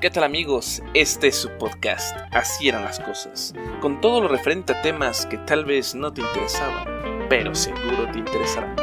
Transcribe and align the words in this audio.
¿Qué 0.00 0.08
tal 0.08 0.24
amigos? 0.24 0.82
Este 0.94 1.28
es 1.28 1.36
su 1.36 1.50
podcast, 1.58 2.16
Así 2.32 2.70
eran 2.70 2.84
las 2.84 2.98
cosas, 2.98 3.52
con 3.82 4.00
todo 4.00 4.22
lo 4.22 4.28
referente 4.28 4.72
a 4.72 4.80
temas 4.80 5.26
que 5.26 5.36
tal 5.36 5.66
vez 5.66 5.94
no 5.94 6.10
te 6.10 6.22
interesaban, 6.22 6.86
pero 7.28 7.54
seguro 7.54 8.10
te 8.10 8.18
interesarán. 8.20 8.74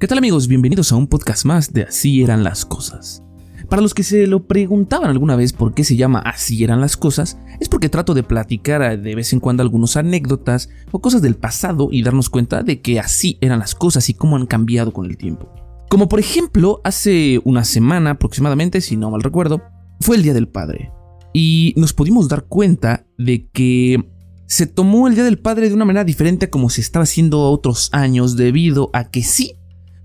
¿Qué 0.00 0.08
tal 0.08 0.18
amigos? 0.18 0.48
Bienvenidos 0.48 0.90
a 0.90 0.96
un 0.96 1.06
podcast 1.06 1.44
más 1.44 1.72
de 1.72 1.84
Así 1.84 2.24
eran 2.24 2.42
las 2.42 2.64
cosas. 2.64 3.22
Para 3.72 3.80
los 3.80 3.94
que 3.94 4.02
se 4.02 4.26
lo 4.26 4.46
preguntaban 4.46 5.08
alguna 5.08 5.34
vez 5.34 5.54
por 5.54 5.72
qué 5.72 5.82
se 5.82 5.96
llama 5.96 6.18
Así 6.18 6.62
eran 6.62 6.82
las 6.82 6.98
cosas, 6.98 7.38
es 7.58 7.70
porque 7.70 7.88
trato 7.88 8.12
de 8.12 8.22
platicar 8.22 9.00
de 9.00 9.14
vez 9.14 9.32
en 9.32 9.40
cuando 9.40 9.62
algunas 9.62 9.96
anécdotas 9.96 10.68
o 10.90 11.00
cosas 11.00 11.22
del 11.22 11.36
pasado 11.36 11.88
y 11.90 12.02
darnos 12.02 12.28
cuenta 12.28 12.62
de 12.62 12.82
que 12.82 13.00
así 13.00 13.38
eran 13.40 13.60
las 13.60 13.74
cosas 13.74 14.10
y 14.10 14.12
cómo 14.12 14.36
han 14.36 14.44
cambiado 14.44 14.92
con 14.92 15.06
el 15.06 15.16
tiempo. 15.16 15.50
Como 15.88 16.06
por 16.06 16.20
ejemplo, 16.20 16.82
hace 16.84 17.40
una 17.44 17.64
semana 17.64 18.10
aproximadamente, 18.10 18.82
si 18.82 18.98
no 18.98 19.10
mal 19.10 19.22
recuerdo, 19.22 19.62
fue 20.02 20.16
el 20.16 20.22
Día 20.22 20.34
del 20.34 20.48
Padre. 20.48 20.92
Y 21.32 21.72
nos 21.78 21.94
pudimos 21.94 22.28
dar 22.28 22.44
cuenta 22.44 23.06
de 23.16 23.48
que 23.54 24.06
se 24.44 24.66
tomó 24.66 25.08
el 25.08 25.14
Día 25.14 25.24
del 25.24 25.38
Padre 25.38 25.70
de 25.70 25.74
una 25.74 25.86
manera 25.86 26.04
diferente 26.04 26.44
a 26.44 26.50
como 26.50 26.68
se 26.68 26.82
estaba 26.82 27.04
haciendo 27.04 27.40
otros 27.50 27.88
años 27.94 28.36
debido 28.36 28.90
a 28.92 29.08
que 29.10 29.22
sí 29.22 29.54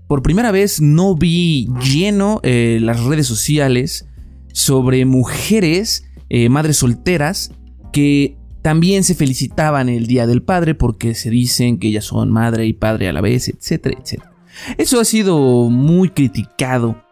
por 0.08 0.22
primera 0.22 0.50
vez 0.50 0.80
no 0.80 1.14
vi 1.14 1.68
lleno 1.84 2.40
eh, 2.42 2.78
las 2.80 3.04
redes 3.04 3.26
sociales 3.26 4.06
sobre 4.52 5.04
mujeres, 5.04 6.04
eh, 6.30 6.48
madres 6.48 6.78
solteras, 6.78 7.52
que 7.92 8.36
también 8.62 9.04
se 9.04 9.14
felicitaban 9.14 9.88
el 9.88 10.06
Día 10.06 10.26
del 10.26 10.42
Padre 10.42 10.74
porque 10.74 11.14
se 11.14 11.30
dicen 11.30 11.78
que 11.78 11.88
ellas 11.88 12.06
son 12.06 12.32
madre 12.32 12.66
y 12.66 12.72
padre 12.72 13.08
a 13.08 13.12
la 13.12 13.20
vez, 13.20 13.48
etcétera, 13.48 13.98
etcétera. 14.00 14.32
Eso 14.78 14.98
ha 14.98 15.04
sido 15.04 15.68
muy 15.70 16.08
criticado 16.08 17.04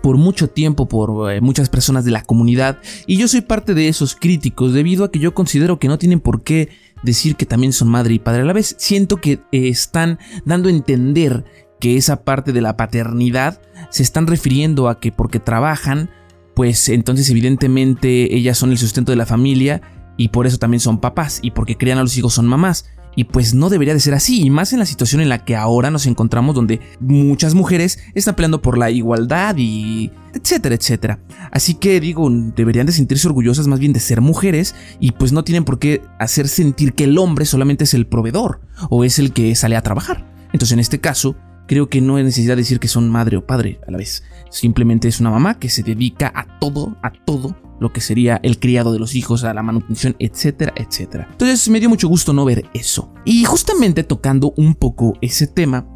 por 0.00 0.16
mucho 0.16 0.48
tiempo 0.48 0.86
por 0.86 1.32
eh, 1.32 1.40
muchas 1.40 1.68
personas 1.68 2.04
de 2.04 2.12
la 2.12 2.22
comunidad 2.22 2.78
y 3.06 3.16
yo 3.16 3.26
soy 3.26 3.40
parte 3.40 3.74
de 3.74 3.88
esos 3.88 4.14
críticos 4.14 4.72
debido 4.72 5.04
a 5.04 5.10
que 5.10 5.18
yo 5.18 5.34
considero 5.34 5.78
que 5.78 5.88
no 5.88 5.98
tienen 5.98 6.20
por 6.20 6.42
qué 6.42 6.68
decir 7.02 7.36
que 7.36 7.46
también 7.46 7.72
son 7.72 7.88
madre 7.88 8.14
y 8.14 8.18
padre 8.18 8.42
a 8.42 8.44
la 8.44 8.52
vez. 8.52 8.76
Siento 8.78 9.20
que 9.20 9.40
están 9.50 10.18
dando 10.44 10.68
a 10.68 10.72
entender 10.72 11.44
que 11.84 11.98
esa 11.98 12.24
parte 12.24 12.54
de 12.54 12.62
la 12.62 12.78
paternidad 12.78 13.60
se 13.90 14.02
están 14.02 14.26
refiriendo 14.26 14.88
a 14.88 15.00
que 15.00 15.12
porque 15.12 15.38
trabajan, 15.38 16.08
pues 16.54 16.88
entonces 16.88 17.28
evidentemente 17.28 18.34
ellas 18.34 18.56
son 18.56 18.70
el 18.70 18.78
sustento 18.78 19.12
de 19.12 19.16
la 19.16 19.26
familia 19.26 19.82
y 20.16 20.28
por 20.28 20.46
eso 20.46 20.56
también 20.56 20.80
son 20.80 20.98
papás 20.98 21.40
y 21.42 21.50
porque 21.50 21.76
crían 21.76 21.98
a 21.98 22.00
los 22.00 22.16
hijos 22.16 22.32
son 22.32 22.46
mamás. 22.46 22.86
Y 23.16 23.24
pues 23.24 23.52
no 23.52 23.68
debería 23.68 23.92
de 23.92 24.00
ser 24.00 24.14
así, 24.14 24.40
y 24.40 24.48
más 24.48 24.72
en 24.72 24.78
la 24.78 24.86
situación 24.86 25.20
en 25.20 25.28
la 25.28 25.44
que 25.44 25.56
ahora 25.56 25.90
nos 25.90 26.06
encontramos 26.06 26.54
donde 26.54 26.80
muchas 27.00 27.54
mujeres 27.54 27.98
están 28.14 28.34
peleando 28.34 28.62
por 28.62 28.78
la 28.78 28.90
igualdad 28.90 29.54
y 29.58 30.10
etcétera, 30.32 30.76
etcétera. 30.76 31.18
Así 31.52 31.74
que 31.74 32.00
digo, 32.00 32.30
deberían 32.30 32.86
de 32.86 32.92
sentirse 32.92 33.28
orgullosas 33.28 33.66
más 33.66 33.78
bien 33.78 33.92
de 33.92 34.00
ser 34.00 34.22
mujeres 34.22 34.74
y 35.00 35.12
pues 35.12 35.32
no 35.32 35.44
tienen 35.44 35.66
por 35.66 35.78
qué 35.78 36.00
hacer 36.18 36.48
sentir 36.48 36.94
que 36.94 37.04
el 37.04 37.18
hombre 37.18 37.44
solamente 37.44 37.84
es 37.84 37.92
el 37.92 38.06
proveedor 38.06 38.62
o 38.88 39.04
es 39.04 39.18
el 39.18 39.34
que 39.34 39.54
sale 39.54 39.76
a 39.76 39.82
trabajar. 39.82 40.32
Entonces 40.54 40.72
en 40.72 40.80
este 40.80 40.98
caso, 40.98 41.36
creo 41.66 41.88
que 41.88 42.00
no 42.00 42.16
hay 42.16 42.24
necesidad 42.24 42.56
de 42.56 42.62
decir 42.62 42.80
que 42.80 42.88
son 42.88 43.08
madre 43.08 43.36
o 43.36 43.46
padre 43.46 43.80
a 43.86 43.90
la 43.90 43.98
vez. 43.98 44.22
Simplemente 44.50 45.08
es 45.08 45.20
una 45.20 45.30
mamá 45.30 45.58
que 45.58 45.68
se 45.68 45.82
dedica 45.82 46.32
a 46.34 46.58
todo, 46.58 46.96
a 47.02 47.12
todo 47.12 47.56
lo 47.80 47.92
que 47.92 48.00
sería 48.00 48.40
el 48.42 48.58
criado 48.58 48.92
de 48.92 48.98
los 48.98 49.14
hijos, 49.14 49.44
a 49.44 49.54
la 49.54 49.62
manutención, 49.62 50.16
etcétera, 50.18 50.72
etcétera. 50.76 51.28
Entonces 51.30 51.68
me 51.68 51.80
dio 51.80 51.88
mucho 51.88 52.08
gusto 52.08 52.32
no 52.32 52.44
ver 52.44 52.68
eso. 52.74 53.12
Y 53.24 53.44
justamente 53.44 54.04
tocando 54.04 54.54
un 54.56 54.74
poco 54.74 55.14
ese 55.20 55.46
tema, 55.46 55.86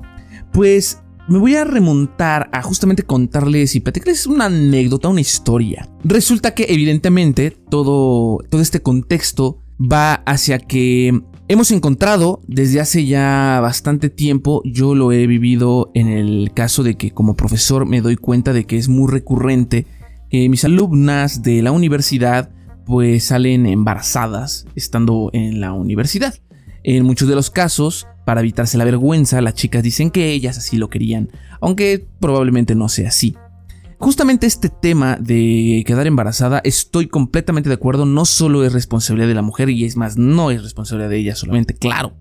pues 0.53 1.03
me 1.29 1.39
voy 1.39 1.55
a 1.56 1.65
remontar 1.65 2.49
a 2.53 2.62
justamente 2.62 3.03
contarles 3.03 3.75
y 3.75 3.81
platicarles 3.81 4.27
una 4.27 4.47
anécdota, 4.47 5.09
una 5.09 5.21
historia. 5.21 5.89
Resulta 6.03 6.55
que 6.55 6.67
evidentemente 6.69 7.50
todo, 7.50 8.39
todo 8.49 8.61
este 8.61 8.81
contexto 8.81 9.62
va 9.81 10.15
hacia 10.27 10.59
que 10.59 11.23
hemos 11.49 11.71
encontrado 11.71 12.41
desde 12.47 12.81
hace 12.81 13.07
ya 13.07 13.59
bastante 13.61 14.11
tiempo, 14.11 14.63
yo 14.65 14.95
lo 14.95 15.13
he 15.13 15.27
vivido 15.27 15.91
en 15.95 16.09
el 16.09 16.53
caso 16.55 16.83
de 16.83 16.97
que 16.97 17.11
como 17.11 17.35
profesor 17.35 17.87
me 17.87 18.03
doy 18.03 18.17
cuenta 18.17 18.53
de 18.53 18.65
que 18.65 18.77
es 18.77 18.89
muy 18.89 19.11
recurrente 19.11 19.87
que 20.31 20.49
mis 20.49 20.65
alumnas 20.65 21.43
de 21.43 21.63
la 21.63 21.73
universidad 21.73 22.51
pues 22.85 23.25
salen 23.25 23.67
embarazadas 23.67 24.67
estando 24.75 25.31
en 25.33 25.61
la 25.61 25.73
universidad. 25.73 26.35
En 26.85 27.05
muchos 27.05 27.29
de 27.29 27.35
los 27.35 27.51
casos, 27.51 28.07
para 28.25 28.41
evitarse 28.41 28.79
la 28.79 28.85
vergüenza, 28.85 29.41
las 29.41 29.55
chicas 29.55 29.83
dicen 29.83 30.11
que 30.11 30.33
ellas 30.33 30.59
así 30.59 30.77
lo 30.77 30.89
querían, 30.89 31.31
aunque 31.61 32.07
probablemente 32.21 32.75
no 32.75 32.89
sea 32.89 33.09
así. 33.09 33.35
Justamente 33.99 34.47
este 34.47 34.69
tema 34.69 35.17
de 35.17 35.83
quedar 35.85 36.07
embarazada, 36.07 36.61
estoy 36.63 37.09
completamente 37.09 37.69
de 37.69 37.75
acuerdo, 37.75 38.07
no 38.07 38.25
solo 38.25 38.65
es 38.65 38.73
responsabilidad 38.73 39.27
de 39.27 39.35
la 39.35 39.43
mujer 39.43 39.71
y 39.71 39.85
es 39.85 39.97
más, 39.97 40.17
no 40.17 40.53
es 40.53 40.63
responsabilidad 40.63 41.11
de 41.11 41.19
ella 41.19 41.35
solamente, 41.35 41.75
claro. 41.75 42.15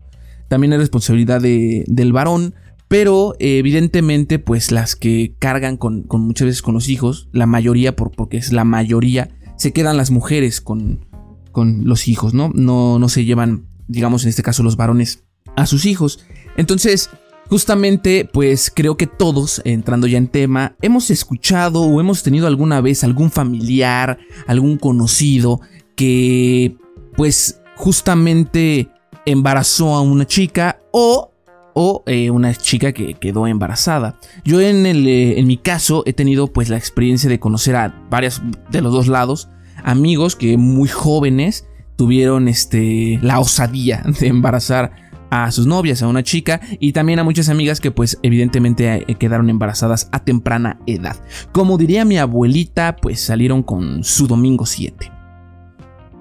También 0.48 0.74
es 0.74 0.80
responsabilidad 0.80 1.40
del 1.40 2.14
varón, 2.14 2.56
pero 2.88 3.36
evidentemente 3.38 4.40
pues 4.40 4.72
las 4.72 4.96
que 4.96 5.36
cargan 5.38 5.78
con, 5.78 6.06
muchas 6.10 6.48
veces 6.48 6.62
con 6.64 6.74
los 6.74 6.90
hijos, 6.90 7.30
la 7.32 7.46
mayoría, 7.46 7.96
por, 7.96 8.12
porque 8.12 8.38
es 8.38 8.52
la 8.52 8.64
mayoría, 8.64 9.30
se 9.56 9.72
quedan 9.72 9.98
las 9.98 10.10
mujeres 10.10 10.62
con, 10.62 11.06
con 11.52 11.86
los 11.86 12.08
hijos, 12.08 12.34
¿no? 12.34 12.50
¿no? 12.56 12.98
No 12.98 13.10
se 13.10 13.24
llevan, 13.24 13.68
digamos 13.88 14.24
en 14.24 14.30
este 14.30 14.42
caso 14.42 14.64
los 14.64 14.78
varones, 14.78 15.26
a 15.56 15.68
sus 15.68 15.86
hijos. 15.86 16.26
Entonces, 16.56 17.12
Justamente, 17.50 18.30
pues 18.32 18.72
creo 18.74 18.98
que 18.98 19.08
todos, 19.08 19.62
entrando 19.64 20.08
ya 20.08 20.18
en 20.18 20.28
tema, 20.28 20.76
hemos 20.82 21.10
escuchado 21.10 21.82
o 21.82 22.00
hemos 22.02 22.24
tenido 22.24 22.48
alguna 22.48 22.82
vez 22.82 23.04
algún 23.04 23.32
familiar, 23.32 24.18
algún 24.48 24.78
conocido 24.78 25.62
que, 25.96 26.76
pues, 27.16 27.62
justamente 27.76 28.90
embarazó 29.26 29.96
a 29.96 30.02
una 30.02 30.26
chica 30.26 30.80
o, 30.92 31.32
o 31.74 32.04
eh, 32.06 32.32
una 32.32 32.54
chica 32.56 32.92
que 32.92 33.14
quedó 33.14 33.48
embarazada. 33.48 34.20
Yo 34.44 34.60
en, 34.62 34.86
el, 34.86 35.08
eh, 35.08 35.40
en 35.40 35.48
mi 35.48 35.58
caso 35.58 36.04
he 36.06 36.14
tenido 36.14 36.48
pues 36.48 36.70
la 36.70 36.78
experiencia 36.78 37.30
de 37.30 37.40
conocer 37.40 37.76
a 37.76 38.08
varios 38.10 38.42
de 38.72 38.82
los 38.82 38.92
dos 38.92 39.08
lados, 39.08 39.50
amigos 39.84 40.36
que 40.36 40.58
muy 40.58 40.90
jóvenes 40.90 41.68
tuvieron 41.98 42.48
este, 42.48 43.20
la 43.22 43.40
osadía 43.40 44.04
de 44.20 44.28
embarazar 44.28 44.92
a 45.30 45.52
sus 45.52 45.68
novias, 45.68 46.02
a 46.02 46.08
una 46.08 46.24
chica 46.24 46.62
y 46.80 46.94
también 46.94 47.20
a 47.20 47.24
muchas 47.24 47.50
amigas 47.50 47.80
que 47.80 47.92
pues 47.92 48.20
evidentemente 48.24 49.06
eh, 49.08 49.16
quedaron 49.16 49.50
embarazadas 49.50 50.10
a 50.12 50.24
temprana 50.24 50.80
edad. 50.86 51.16
Como 51.52 51.78
diría 51.78 52.06
mi 52.06 52.18
abuelita, 52.18 52.96
pues 52.96 53.20
salieron 53.22 53.64
con 53.64 54.04
su 54.04 54.28
domingo 54.28 54.66
7. 54.66 55.12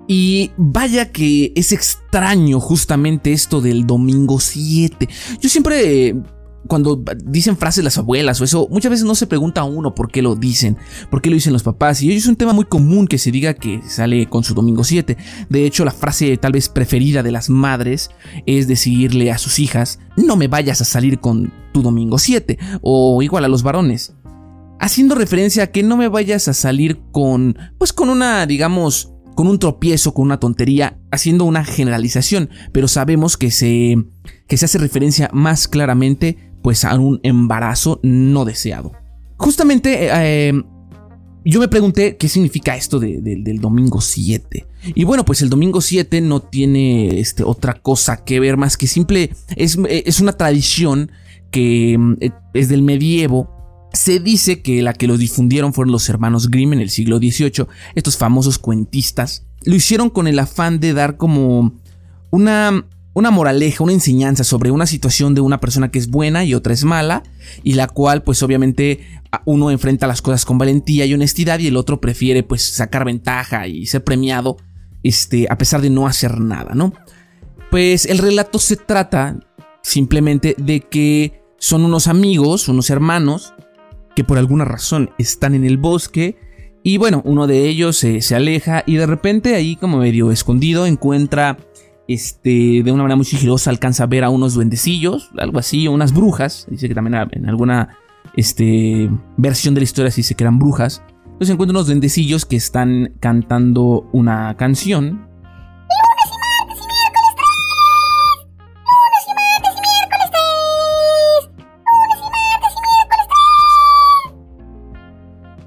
Y 0.08 0.52
vaya 0.56 1.10
que 1.10 1.52
es 1.56 1.72
extraño 1.72 2.60
justamente 2.60 3.32
esto 3.32 3.60
del 3.60 3.86
domingo 3.86 4.38
7. 4.38 5.08
Yo 5.40 5.48
siempre 5.48 6.14
cuando 6.66 7.02
dicen 7.24 7.56
frases 7.56 7.84
las 7.84 7.98
abuelas 7.98 8.40
o 8.40 8.44
eso, 8.44 8.68
muchas 8.70 8.90
veces 8.90 9.06
no 9.06 9.14
se 9.14 9.26
pregunta 9.26 9.62
a 9.62 9.64
uno 9.64 9.94
por 9.94 10.10
qué 10.10 10.22
lo 10.22 10.34
dicen, 10.36 10.76
por 11.10 11.22
qué 11.22 11.30
lo 11.30 11.34
dicen 11.34 11.52
los 11.52 11.62
papás. 11.62 12.02
Y 12.02 12.08
hoy 12.10 12.16
es 12.16 12.26
un 12.26 12.36
tema 12.36 12.52
muy 12.52 12.64
común 12.64 13.06
que 13.06 13.18
se 13.18 13.30
diga 13.30 13.54
que 13.54 13.80
sale 13.88 14.26
con 14.26 14.44
su 14.44 14.54
domingo 14.54 14.84
7. 14.84 15.16
De 15.48 15.66
hecho, 15.66 15.84
la 15.84 15.90
frase 15.90 16.36
tal 16.36 16.52
vez 16.52 16.68
preferida 16.68 17.22
de 17.22 17.32
las 17.32 17.50
madres 17.50 18.10
es 18.46 18.68
decirle 18.68 19.30
a 19.30 19.38
sus 19.38 19.58
hijas, 19.58 19.98
no 20.16 20.36
me 20.36 20.48
vayas 20.48 20.80
a 20.80 20.84
salir 20.84 21.20
con 21.20 21.52
tu 21.72 21.82
domingo 21.82 22.18
7. 22.18 22.58
O 22.82 23.22
igual 23.22 23.44
a 23.44 23.48
los 23.48 23.62
varones. 23.62 24.14
Haciendo 24.78 25.14
referencia 25.14 25.64
a 25.64 25.66
que 25.68 25.82
no 25.82 25.96
me 25.96 26.08
vayas 26.08 26.48
a 26.48 26.54
salir 26.54 27.00
con, 27.10 27.56
pues 27.78 27.92
con 27.92 28.10
una, 28.10 28.46
digamos, 28.46 29.12
con 29.36 29.46
un 29.48 29.58
tropiezo, 29.58 30.14
con 30.14 30.24
una 30.24 30.40
tontería, 30.40 30.98
haciendo 31.12 31.44
una 31.44 31.62
generalización, 31.62 32.48
pero 32.72 32.88
sabemos 32.88 33.36
que 33.36 33.50
se, 33.50 33.96
que 34.48 34.56
se 34.56 34.64
hace 34.64 34.78
referencia 34.78 35.28
más 35.32 35.68
claramente 35.68 36.45
pues 36.66 36.84
a 36.84 36.98
un 36.98 37.20
embarazo 37.22 38.00
no 38.02 38.44
deseado. 38.44 38.90
Justamente 39.36 40.08
eh, 40.10 40.52
yo 41.44 41.60
me 41.60 41.68
pregunté 41.68 42.16
qué 42.16 42.28
significa 42.28 42.74
esto 42.74 42.98
del 42.98 43.60
domingo 43.60 44.00
7. 44.00 44.66
Y 44.96 45.04
bueno, 45.04 45.24
pues 45.24 45.42
el 45.42 45.48
domingo 45.48 45.80
7 45.80 46.20
no 46.22 46.40
tiene 46.40 47.20
este, 47.20 47.44
otra 47.44 47.74
cosa 47.74 48.24
que 48.24 48.40
ver 48.40 48.56
más 48.56 48.76
que 48.76 48.88
simple, 48.88 49.30
es, 49.54 49.78
es 49.88 50.18
una 50.18 50.32
tradición 50.32 51.12
que 51.52 51.96
mm, 51.96 52.14
es 52.52 52.68
del 52.68 52.82
medievo. 52.82 53.48
Se 53.92 54.18
dice 54.18 54.60
que 54.60 54.82
la 54.82 54.92
que 54.92 55.06
lo 55.06 55.18
difundieron 55.18 55.72
fueron 55.72 55.92
los 55.92 56.08
hermanos 56.08 56.50
Grimm 56.50 56.72
en 56.72 56.80
el 56.80 56.90
siglo 56.90 57.18
XVIII, 57.18 57.68
estos 57.94 58.16
famosos 58.16 58.58
cuentistas. 58.58 59.46
Lo 59.62 59.76
hicieron 59.76 60.10
con 60.10 60.26
el 60.26 60.40
afán 60.40 60.80
de 60.80 60.94
dar 60.94 61.16
como 61.16 61.74
una 62.32 62.84
una 63.16 63.30
moraleja, 63.30 63.82
una 63.82 63.94
enseñanza 63.94 64.44
sobre 64.44 64.70
una 64.70 64.84
situación 64.84 65.34
de 65.34 65.40
una 65.40 65.58
persona 65.58 65.90
que 65.90 65.98
es 65.98 66.10
buena 66.10 66.44
y 66.44 66.52
otra 66.52 66.74
es 66.74 66.84
mala, 66.84 67.22
y 67.62 67.72
la 67.72 67.88
cual 67.88 68.22
pues 68.22 68.42
obviamente 68.42 69.00
uno 69.46 69.70
enfrenta 69.70 70.06
las 70.06 70.20
cosas 70.20 70.44
con 70.44 70.58
valentía 70.58 71.06
y 71.06 71.14
honestidad 71.14 71.58
y 71.58 71.68
el 71.68 71.78
otro 71.78 71.98
prefiere 71.98 72.42
pues 72.42 72.74
sacar 72.74 73.06
ventaja 73.06 73.68
y 73.68 73.86
ser 73.86 74.04
premiado 74.04 74.58
este, 75.02 75.46
a 75.48 75.56
pesar 75.56 75.80
de 75.80 75.88
no 75.88 76.06
hacer 76.06 76.38
nada, 76.40 76.74
¿no? 76.74 76.92
Pues 77.70 78.04
el 78.04 78.18
relato 78.18 78.58
se 78.58 78.76
trata 78.76 79.40
simplemente 79.82 80.54
de 80.58 80.80
que 80.80 81.40
son 81.58 81.86
unos 81.86 82.08
amigos, 82.08 82.68
unos 82.68 82.90
hermanos, 82.90 83.54
que 84.14 84.24
por 84.24 84.36
alguna 84.36 84.66
razón 84.66 85.08
están 85.16 85.54
en 85.54 85.64
el 85.64 85.78
bosque 85.78 86.36
y 86.82 86.98
bueno, 86.98 87.22
uno 87.24 87.46
de 87.46 87.66
ellos 87.66 87.96
se, 87.96 88.20
se 88.20 88.34
aleja 88.34 88.84
y 88.86 88.96
de 88.96 89.06
repente 89.06 89.54
ahí 89.54 89.76
como 89.76 90.00
medio 90.00 90.30
escondido 90.30 90.84
encuentra 90.84 91.56
este, 92.08 92.82
de 92.84 92.92
una 92.92 93.02
manera 93.02 93.16
muy 93.16 93.24
sigilosa 93.24 93.70
alcanza 93.70 94.04
a 94.04 94.06
ver 94.06 94.24
a 94.24 94.30
unos 94.30 94.54
duendecillos, 94.54 95.30
algo 95.38 95.58
así, 95.58 95.86
o 95.86 95.92
unas 95.92 96.12
brujas. 96.12 96.66
Dice 96.70 96.88
que 96.88 96.94
también 96.94 97.28
en 97.32 97.48
alguna 97.48 97.96
este, 98.36 99.10
versión 99.36 99.74
de 99.74 99.80
la 99.80 99.84
historia 99.84 100.10
se 100.10 100.18
dice 100.18 100.34
que 100.34 100.44
eran 100.44 100.58
brujas. 100.58 101.02
Entonces 101.24 101.50
encuentra 101.50 101.72
unos 101.72 101.86
duendecillos 101.86 102.46
que 102.46 102.56
están 102.56 103.14
cantando 103.20 104.08
una 104.12 104.56
canción. 104.56 105.26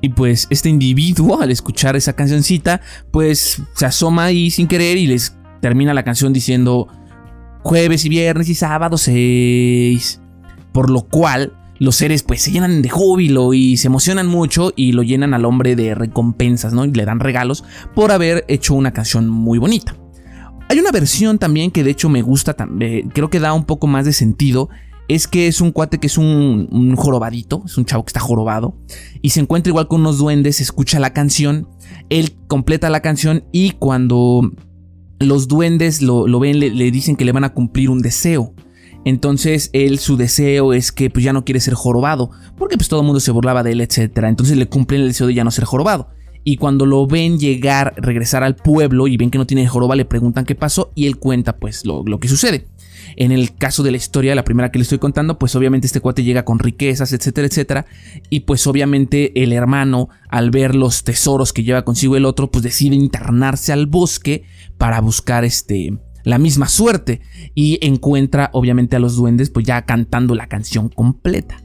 Y 0.02 0.10
pues 0.10 0.48
este 0.50 0.70
individuo 0.70 1.42
al 1.42 1.52
escuchar 1.52 1.98
esa 1.98 2.14
cancioncita 2.14 2.80
pues 3.12 3.62
se 3.74 3.86
asoma 3.86 4.24
ahí 4.24 4.50
sin 4.50 4.68
querer 4.68 4.98
y 4.98 5.08
les 5.08 5.38
termina 5.62 5.94
la 5.94 6.04
canción 6.04 6.34
diciendo 6.34 6.88
jueves 7.64 8.06
y 8.06 8.10
viernes 8.10 8.50
y 8.50 8.56
sábado 8.56 8.98
6. 8.98 10.22
Por 10.72 10.90
lo 10.90 11.02
cual 11.02 11.54
los 11.80 11.96
seres 11.96 12.24
pues 12.24 12.42
se 12.42 12.52
llenan 12.52 12.82
de 12.82 12.90
júbilo 12.90 13.54
y 13.54 13.78
se 13.78 13.88
emocionan 13.88 14.28
mucho 14.28 14.74
y 14.76 14.92
lo 14.92 15.02
llenan 15.02 15.34
al 15.34 15.46
hombre 15.46 15.76
de 15.76 15.96
recompensas, 15.96 16.74
¿no? 16.74 16.86
Y 16.86 16.92
le 16.92 17.06
dan 17.06 17.20
regalos 17.20 17.64
por 17.96 18.12
haber 18.12 18.46
hecho 18.48 18.76
una 18.76 18.92
canción 18.92 19.30
muy 19.30 19.58
bonita. 19.58 19.96
Hay 20.68 20.78
una 20.78 20.92
versión 20.92 21.40
también 21.40 21.72
que 21.72 21.84
de 21.84 21.92
hecho 21.92 22.10
me 22.10 22.22
gusta, 22.22 22.54
también, 22.54 23.10
creo 23.10 23.30
que 23.30 23.40
da 23.40 23.54
un 23.54 23.64
poco 23.66 23.88
más 23.88 24.06
de 24.06 24.14
sentido. 24.14 24.70
Es 25.08 25.28
que 25.28 25.48
es 25.48 25.62
un 25.62 25.72
cuate 25.72 25.98
que 25.98 26.06
es 26.06 26.20
un, 26.20 26.68
un 26.70 26.96
jorobadito, 26.96 27.64
es 27.66 27.78
un 27.80 27.86
chavo 27.86 28.04
que 28.04 28.10
está 28.10 28.20
jorobado 28.20 28.76
y 29.24 29.32
se 29.32 29.40
encuentra 29.40 29.72
igual 29.72 29.88
con 29.88 30.02
unos 30.02 30.20
duendes, 30.20 30.62
escucha 30.62 31.00
la 31.00 31.14
canción, 31.14 31.68
él 32.10 32.38
completa 32.48 32.92
la 32.92 33.00
canción 33.00 33.44
y 33.52 33.72
cuando 33.72 34.52
los 35.20 35.48
duendes 35.48 36.02
lo, 36.02 36.40
ven, 36.40 36.60
le, 36.60 36.92
dicen 36.92 37.16
que 37.16 37.26
le 37.26 37.32
van 37.32 37.44
a 37.44 37.54
cumplir 37.54 37.90
un 37.90 38.02
deseo. 38.02 38.54
Entonces 39.06 39.70
él 39.74 40.00
su 40.00 40.18
deseo 40.18 40.74
es 40.74 40.92
que 40.92 41.10
pues 41.10 41.24
ya 41.24 41.34
no 41.34 41.46
quiere 41.46 41.60
ser 41.60 41.74
jorobado, 41.74 42.32
porque 42.58 42.76
pues 42.76 42.90
todo 42.90 43.00
el 43.02 43.06
mundo 43.06 43.20
se 43.20 43.32
burlaba 43.32 43.64
de 43.64 43.72
él, 43.72 43.82
etc. 43.82 44.12
Entonces 44.24 44.58
le 44.58 44.68
cumplen 44.68 45.02
el 45.02 45.08
deseo 45.08 45.28
de 45.28 45.34
ya 45.34 45.44
no 45.44 45.52
ser 45.52 45.66
jorobado. 45.66 46.10
Y 46.44 46.58
cuando 46.58 46.86
lo 46.86 47.06
ven 47.06 47.38
llegar, 47.38 47.94
regresar 47.98 48.44
al 48.44 48.56
pueblo 48.56 49.08
y 49.08 49.18
ven 49.18 49.30
que 49.30 49.38
no 49.38 49.46
tiene 49.46 49.68
joroba, 49.68 49.96
le 49.96 50.06
preguntan 50.06 50.46
qué 50.46 50.56
pasó 50.56 50.92
y 50.96 51.06
él 51.06 51.18
cuenta 51.18 51.58
pues 51.58 51.86
lo, 51.86 52.04
lo 52.04 52.20
que 52.20 52.28
sucede. 52.28 52.68
En 53.16 53.32
el 53.32 53.56
caso 53.56 53.84
de 53.84 53.92
la 53.92 53.98
historia, 53.98 54.36
la 54.36 54.44
primera 54.44 54.72
que 54.72 54.80
le 54.80 54.84
estoy 54.84 55.00
contando, 55.00 55.40
pues 55.40 55.56
obviamente 55.56 55.88
este 55.88 56.00
cuate 56.00 56.24
llega 56.24 56.46
con 56.46 56.60
riquezas, 56.60 57.12
etcétera, 57.12 57.48
etcétera. 57.48 57.86
Y 58.30 58.42
pues 58.42 58.66
obviamente 58.68 59.44
el 59.44 59.52
hermano, 59.52 60.10
al 60.30 60.52
ver 60.52 60.76
los 60.76 61.04
tesoros 61.04 61.54
que 61.54 61.64
lleva 61.64 61.84
consigo 61.84 62.16
el 62.16 62.26
otro, 62.26 62.52
pues 62.52 62.64
decide 62.64 62.96
internarse 62.96 63.74
al 63.74 63.88
bosque 63.88 64.44
para 64.80 65.02
buscar 65.02 65.44
este 65.44 66.00
la 66.24 66.38
misma 66.38 66.68
suerte 66.68 67.22
y 67.54 67.78
encuentra 67.86 68.50
obviamente 68.54 68.96
a 68.96 69.00
los 69.00 69.16
duendes 69.16 69.50
pues 69.50 69.66
ya 69.66 69.86
cantando 69.86 70.36
la 70.36 70.48
canción 70.48 70.90
completa. 70.90 71.62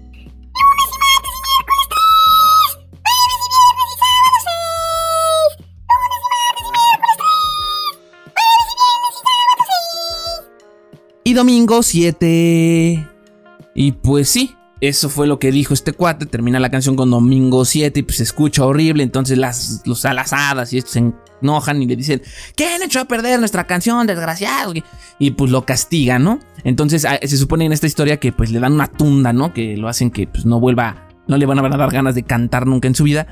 Y 11.27 11.33
domingo 11.33 11.83
7. 11.83 13.09
Y 13.75 13.93
pues 13.93 14.29
sí, 14.29 14.55
eso 14.83 15.09
fue 15.09 15.27
lo 15.27 15.39
que 15.39 15.51
dijo 15.51 15.73
este 15.73 15.95
cuate. 15.95 16.27
Termina 16.27 16.61
la 16.61 16.71
canción 16.71 16.97
con 16.97 17.11
domingo 17.11 17.65
7 17.65 18.01
y 18.01 18.03
pues 18.03 18.19
se 18.19 18.25
escucha 18.25 18.67
horrible. 18.67 19.03
Entonces 19.03 19.39
las, 19.39 19.81
los 19.87 20.05
alazadas 20.05 20.75
y 20.75 20.79
estos 20.79 20.93
se 20.93 21.13
enojan 21.43 21.83
y 21.83 21.87
le 21.87 21.97
dicen, 21.97 22.23
¿quién 22.57 22.83
echó 22.83 23.01
a 23.01 23.05
perder 23.05 23.39
nuestra 23.39 23.65
canción, 23.65 24.07
desgraciado? 24.07 24.73
Y 25.19 25.31
pues 25.33 25.51
lo 25.51 25.65
castigan, 25.65 26.25
¿no? 26.25 26.41
Entonces 26.65 27.07
se 27.23 27.37
supone 27.37 27.65
en 27.65 27.73
esta 27.73 27.87
historia 27.87 28.19
que 28.19 28.33
pues 28.33 28.51
le 28.51 28.61
dan 28.61 28.73
una 28.73 28.89
tunda, 28.89 29.33
¿no? 29.33 29.53
Que 29.53 29.77
lo 29.77 29.89
hacen 29.89 30.11
que 30.11 30.27
pues 30.27 30.45
no 30.45 30.61
vuelva 30.61 31.09
no 31.27 31.39
le 31.39 31.47
van 31.47 31.59
a 31.59 31.77
dar 31.77 31.91
ganas 31.91 32.15
de 32.15 32.23
cantar 32.23 32.67
nunca 32.67 32.89
en 32.89 32.95
su 32.95 33.05
vida. 33.05 33.27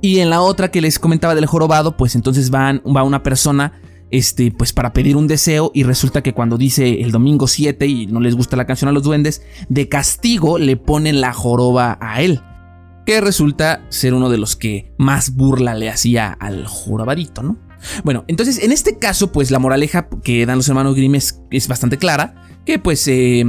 Y 0.00 0.18
en 0.18 0.30
la 0.30 0.42
otra 0.42 0.70
que 0.70 0.80
les 0.80 0.98
comentaba 0.98 1.34
del 1.34 1.46
jorobado, 1.46 1.96
pues 1.96 2.14
entonces 2.14 2.50
van, 2.50 2.82
va 2.84 3.02
una 3.02 3.22
persona 3.22 3.80
este, 4.10 4.50
pues 4.50 4.72
para 4.72 4.92
pedir 4.92 5.16
un 5.16 5.26
deseo 5.26 5.70
y 5.74 5.82
resulta 5.82 6.22
que 6.22 6.32
cuando 6.32 6.56
dice 6.56 7.02
el 7.02 7.12
domingo 7.12 7.46
7 7.46 7.86
y 7.86 8.06
no 8.06 8.20
les 8.20 8.34
gusta 8.34 8.56
la 8.56 8.66
canción 8.66 8.88
a 8.88 8.92
los 8.92 9.02
duendes, 9.02 9.42
de 9.68 9.88
castigo 9.88 10.58
le 10.58 10.76
ponen 10.76 11.20
la 11.20 11.32
joroba 11.32 11.98
a 12.00 12.22
él, 12.22 12.40
que 13.08 13.22
resulta 13.22 13.86
ser 13.88 14.12
uno 14.12 14.28
de 14.28 14.36
los 14.36 14.54
que 14.54 14.92
más 14.98 15.34
burla 15.34 15.74
le 15.74 15.88
hacía 15.88 16.30
al 16.30 16.66
jorobadito, 16.66 17.42
¿no? 17.42 17.56
Bueno, 18.04 18.26
entonces 18.28 18.62
en 18.62 18.70
este 18.70 18.98
caso, 18.98 19.32
pues 19.32 19.50
la 19.50 19.58
moraleja 19.58 20.10
que 20.22 20.44
dan 20.44 20.58
los 20.58 20.68
hermanos 20.68 20.94
Grimm 20.94 21.14
es, 21.14 21.68
bastante 21.68 21.96
clara, 21.96 22.34
que 22.66 22.78
pues 22.78 23.08
eh, 23.08 23.46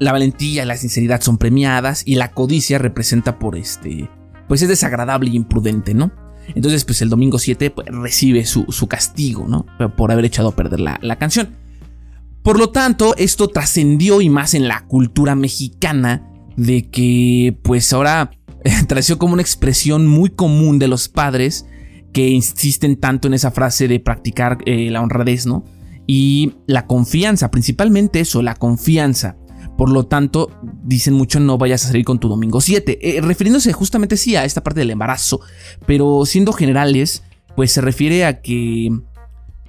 la 0.00 0.10
valentía 0.10 0.64
y 0.64 0.66
la 0.66 0.76
sinceridad 0.76 1.20
son 1.20 1.38
premiadas 1.38 2.02
y 2.04 2.16
la 2.16 2.32
codicia 2.32 2.78
representa 2.78 3.38
por 3.38 3.56
este, 3.56 4.10
pues 4.48 4.62
es 4.62 4.68
desagradable 4.68 5.30
y 5.30 5.36
imprudente, 5.36 5.94
¿no? 5.94 6.10
Entonces, 6.56 6.84
pues 6.84 7.00
el 7.00 7.08
domingo 7.08 7.38
7 7.38 7.70
pues, 7.70 7.86
recibe 7.86 8.44
su, 8.44 8.66
castigo, 8.88 9.46
¿no? 9.46 9.66
Por 9.96 10.10
haber 10.10 10.24
echado 10.24 10.48
a 10.48 10.56
perder 10.56 10.80
la, 10.80 11.16
canción. 11.16 11.50
Por 12.42 12.58
lo 12.58 12.70
tanto, 12.70 13.14
esto 13.18 13.46
trascendió 13.46 14.20
y 14.20 14.30
más 14.30 14.54
en 14.54 14.66
la 14.66 14.84
cultura 14.88 15.36
mexicana 15.36 16.28
de 16.56 16.90
que, 16.90 17.56
pues 17.62 17.92
ahora 17.92 18.32
trascendió 18.88 19.18
como 19.18 19.34
una 19.34 19.42
expresión 19.42 20.06
muy 20.06 20.30
común 20.30 20.78
de 20.78 20.88
los 20.88 21.08
padres 21.08 21.66
que 22.12 22.28
insisten 22.28 22.96
tanto 22.96 23.28
en 23.28 23.34
esa 23.34 23.50
frase 23.50 23.88
de 23.88 24.00
practicar 24.00 24.58
eh, 24.64 24.90
la 24.90 25.02
honradez, 25.02 25.46
¿no? 25.46 25.64
Y 26.06 26.54
la 26.66 26.86
confianza, 26.86 27.50
principalmente 27.50 28.20
eso, 28.20 28.42
la 28.42 28.54
confianza. 28.54 29.36
Por 29.76 29.90
lo 29.90 30.06
tanto, 30.06 30.50
dicen 30.84 31.12
mucho 31.12 31.40
no 31.40 31.58
vayas 31.58 31.84
a 31.84 31.88
salir 31.88 32.04
con 32.04 32.18
tu 32.18 32.28
domingo 32.28 32.60
7, 32.60 32.98
eh, 33.02 33.20
refiriéndose 33.20 33.72
justamente 33.72 34.16
sí 34.16 34.34
a 34.36 34.44
esta 34.44 34.62
parte 34.62 34.80
del 34.80 34.90
embarazo, 34.90 35.40
pero 35.84 36.24
siendo 36.24 36.52
generales, 36.52 37.22
pues 37.54 37.72
se 37.72 37.82
refiere 37.82 38.24
a 38.24 38.40
que 38.40 38.90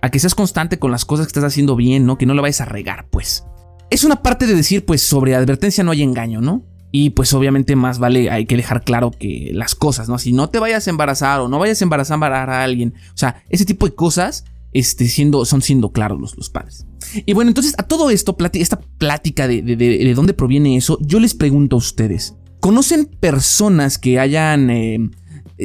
a 0.02 0.10
que 0.10 0.20
seas 0.20 0.36
constante 0.36 0.80
con 0.80 0.92
las 0.92 1.04
cosas 1.04 1.26
que 1.26 1.32
estás 1.32 1.44
haciendo 1.44 1.76
bien, 1.76 2.06
¿no? 2.06 2.18
Que 2.18 2.26
no 2.26 2.34
lo 2.34 2.42
vayas 2.42 2.62
a 2.62 2.66
regar, 2.66 3.10
pues. 3.10 3.44
Es 3.90 4.04
una 4.04 4.22
parte 4.22 4.48
de 4.48 4.54
decir, 4.54 4.86
pues 4.86 5.02
sobre 5.02 5.36
advertencia 5.36 5.84
no 5.84 5.92
hay 5.92 6.04
engaño, 6.04 6.40
¿no? 6.40 6.64
Y 7.00 7.12
pues 7.12 7.32
obviamente 7.34 7.76
más 7.76 8.00
vale, 8.00 8.32
hay 8.32 8.48
que 8.48 8.58
dejar 8.58 8.84
claro 8.84 9.12
que 9.12 9.52
las 9.54 9.76
cosas, 9.76 10.10
¿no? 10.10 10.18
Si 10.18 10.34
no 10.34 10.50
te 10.50 10.58
vayas 10.58 10.88
a 10.88 10.90
embarazar 10.90 11.42
o 11.42 11.48
no 11.48 11.60
vayas 11.60 11.80
a 11.80 11.86
embarazar 11.86 12.50
a 12.50 12.64
alguien, 12.64 12.96
o 13.14 13.18
sea, 13.18 13.44
ese 13.50 13.66
tipo 13.66 13.86
de 13.86 13.94
cosas 13.94 14.46
este, 14.74 15.08
siendo, 15.08 15.46
son 15.46 15.62
siendo 15.62 15.92
claros 15.92 16.20
los, 16.20 16.36
los 16.36 16.50
padres. 16.50 16.88
Y 17.24 17.34
bueno, 17.34 17.52
entonces 17.52 17.76
a 17.78 17.84
todo 17.84 18.10
esto, 18.10 18.36
esta 18.54 18.80
plática 18.80 19.48
de, 19.48 19.62
de, 19.62 20.14
dónde 20.16 20.34
proviene 20.34 20.76
eso, 20.76 20.98
yo 21.00 21.20
les 21.20 21.36
pregunto 21.36 21.76
a 21.76 21.78
ustedes, 21.78 22.34
¿conocen 22.62 23.06
personas 23.06 24.00
que 24.00 24.20
hayan 24.20 24.72
eh, 24.72 24.98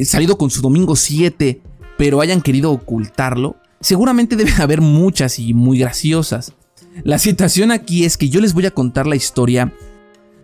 salido 0.05 0.37
con 0.37 0.51
su 0.51 0.61
domingo 0.61 0.97
7, 0.97 1.63
pero 1.97 2.21
hayan 2.21 2.43
querido 2.43 2.73
ocultarlo? 2.73 3.57
Seguramente 3.81 4.37
deben 4.37 4.61
haber 4.61 4.83
muchas 4.83 5.39
y 5.39 5.55
muy 5.55 5.79
graciosas. 5.79 6.53
La 7.05 7.19
situación 7.19 7.71
aquí 7.71 8.05
es 8.05 8.19
que 8.19 8.29
yo 8.29 8.43
les 8.43 8.53
voy 8.53 8.67
a 8.67 8.71
contar 8.71 9.07
la 9.07 9.17
historia 9.17 9.73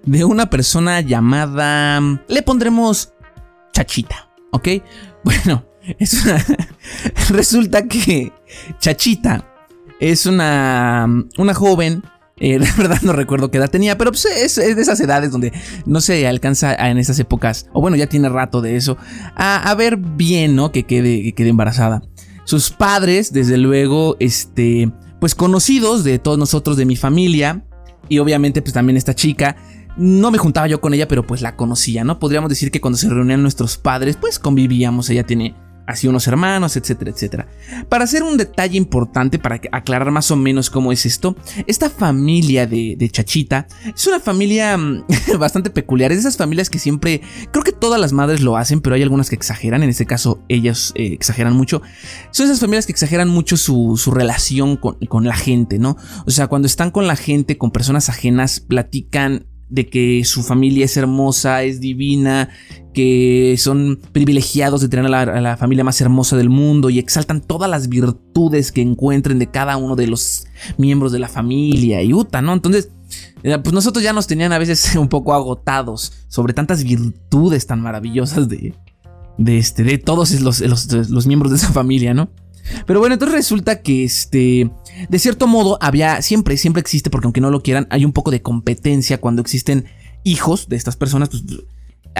de 0.04 0.24
una 0.24 0.50
persona 0.50 1.00
llamada... 1.00 2.00
Le 2.28 2.42
pondremos 2.42 3.12
Chachita, 3.72 4.30
¿ok? 4.52 4.68
Bueno, 5.24 5.64
resulta 7.30 7.86
que 7.86 8.32
Chachita 8.78 9.44
es 10.00 10.26
una, 10.26 11.06
una 11.36 11.54
joven. 11.54 12.02
Eh, 12.40 12.58
la 12.60 12.72
verdad 12.76 13.00
no 13.02 13.12
recuerdo 13.12 13.50
qué 13.50 13.58
edad 13.58 13.70
tenía, 13.70 13.98
pero 13.98 14.12
pues, 14.12 14.24
es, 14.26 14.56
de 14.56 14.80
esas 14.80 15.00
edades 15.00 15.32
donde 15.32 15.52
no 15.86 16.00
se 16.00 16.26
alcanza 16.26 16.74
en 16.74 16.98
esas 16.98 17.18
épocas, 17.18 17.66
o 17.72 17.80
bueno, 17.80 17.96
ya 17.96 18.06
tiene 18.06 18.28
rato 18.28 18.60
de 18.60 18.76
eso, 18.76 18.96
a, 19.34 19.74
ver 19.74 19.96
bien, 19.96 20.54
¿no? 20.54 20.70
Que 20.70 20.84
quede, 20.84 21.22
que 21.22 21.32
quede 21.34 21.48
embarazada. 21.48 22.02
Sus 22.44 22.70
padres, 22.70 23.32
desde 23.32 23.58
luego, 23.58 24.16
este, 24.20 24.90
pues 25.20 25.34
conocidos 25.34 26.04
de 26.04 26.18
todos 26.18 26.38
nosotros, 26.38 26.76
de 26.76 26.86
mi 26.86 26.96
familia, 26.96 27.64
y 28.08 28.20
obviamente 28.20 28.62
pues 28.62 28.72
también 28.72 28.96
esta 28.96 29.14
chica, 29.14 29.56
no 29.98 30.30
me 30.30 30.38
juntaba 30.38 30.68
yo 30.68 30.80
con 30.80 30.94
ella, 30.94 31.08
pero 31.08 31.26
pues 31.26 31.42
la 31.42 31.56
conocía, 31.56 32.04
¿no? 32.04 32.18
Podríamos 32.18 32.48
decir 32.48 32.70
que 32.70 32.80
cuando 32.80 32.96
se 32.96 33.08
reunían 33.08 33.42
nuestros 33.42 33.76
padres, 33.76 34.16
pues 34.16 34.38
convivíamos, 34.38 35.10
ella 35.10 35.24
tiene 35.24 35.54
así 35.88 36.06
unos 36.06 36.26
hermanos, 36.26 36.76
etcétera, 36.76 37.10
etcétera. 37.10 37.48
Para 37.88 38.04
hacer 38.04 38.22
un 38.22 38.36
detalle 38.36 38.76
importante, 38.76 39.38
para 39.38 39.58
aclarar 39.72 40.10
más 40.10 40.30
o 40.30 40.36
menos 40.36 40.68
cómo 40.68 40.92
es 40.92 41.06
esto, 41.06 41.34
esta 41.66 41.88
familia 41.88 42.66
de, 42.66 43.08
Chachita 43.10 43.66
es 43.92 44.06
una 44.06 44.20
familia 44.20 44.76
mm, 44.76 45.06
bastante 45.38 45.70
peculiar, 45.70 46.12
es 46.12 46.18
de 46.18 46.20
esas 46.20 46.36
familias 46.36 46.68
que 46.68 46.78
siempre, 46.78 47.22
creo 47.50 47.64
que 47.64 47.72
todas 47.72 47.98
las 47.98 48.12
madres 48.12 48.42
lo 48.42 48.58
hacen, 48.58 48.82
pero 48.82 48.96
hay 48.96 49.02
algunas 49.02 49.30
que 49.30 49.36
exageran, 49.36 49.82
en 49.82 49.88
este 49.88 50.04
caso 50.04 50.42
ellas 50.48 50.92
eh, 50.94 51.14
exageran 51.14 51.56
mucho, 51.56 51.80
son 52.32 52.46
esas 52.46 52.60
familias 52.60 52.84
que 52.84 52.92
exageran 52.92 53.30
mucho 53.30 53.56
su, 53.56 53.98
relación 54.14 54.76
con, 54.76 54.96
con 55.08 55.24
la 55.24 55.36
gente, 55.36 55.78
¿no? 55.78 55.96
O 56.26 56.30
sea, 56.30 56.48
cuando 56.48 56.66
están 56.66 56.90
con 56.90 57.06
la 57.06 57.16
gente, 57.16 57.56
con 57.56 57.70
personas 57.70 58.10
ajenas, 58.10 58.60
platican 58.60 59.46
de 59.70 59.88
que 59.88 60.24
su 60.24 60.42
familia 60.42 60.84
es 60.84 60.96
hermosa, 60.96 61.62
es 61.62 61.80
divina, 61.80 62.48
que 62.94 63.54
son 63.58 64.00
privilegiados 64.12 64.80
de 64.80 64.88
tener 64.88 65.06
a 65.06 65.40
la, 65.40 65.56
familia 65.56 65.84
más 65.84 66.00
hermosa 66.00 66.36
del 66.36 66.48
mundo 66.48 66.90
y 66.90 66.98
exaltan 66.98 67.40
todas 67.40 67.70
las 67.70 67.88
virtudes 67.88 68.72
que 68.72 68.80
encuentren 68.80 69.38
de 69.38 69.50
cada 69.50 69.76
uno 69.76 69.94
de 69.94 70.06
los 70.06 70.46
miembros 70.78 71.12
de 71.12 71.18
la 71.18 71.28
familia 71.28 72.02
y 72.02 72.12
Uta, 72.12 72.42
¿no? 72.42 72.52
Entonces, 72.52 72.90
eh, 73.42 73.58
pues 73.58 73.72
nosotros 73.72 74.02
ya 74.02 74.12
nos 74.12 74.26
tenían 74.26 74.52
a 74.52 74.58
veces 74.58 74.96
un 74.96 75.08
poco 75.08 75.34
agotados 75.34 76.12
sobre 76.28 76.54
tantas 76.54 76.82
virtudes 76.82 77.66
tan 77.66 77.80
maravillosas 77.80 78.48
de, 78.48 78.74
de, 79.36 79.58
este, 79.58 79.84
de 79.84 79.98
todos 79.98 80.40
los, 80.40 80.60
los 80.60 81.26
miembros 81.26 81.52
de 81.52 81.58
esa 81.58 81.72
familia, 81.72 82.14
¿no? 82.14 82.30
Pero 82.86 83.00
bueno, 83.00 83.14
entonces 83.14 83.36
resulta 83.36 83.82
que 83.82 84.04
este, 84.04 84.70
de 85.08 85.18
cierto 85.18 85.46
modo 85.46 85.78
había, 85.80 86.22
siempre, 86.22 86.56
siempre 86.56 86.80
existe, 86.80 87.10
porque 87.10 87.26
aunque 87.26 87.40
no 87.40 87.50
lo 87.50 87.62
quieran, 87.62 87.86
hay 87.90 88.04
un 88.04 88.12
poco 88.12 88.30
de 88.30 88.42
competencia 88.42 89.18
cuando 89.20 89.42
existen 89.42 89.86
hijos 90.24 90.68
de 90.68 90.76
estas 90.76 90.96
personas, 90.96 91.28
pues 91.28 91.44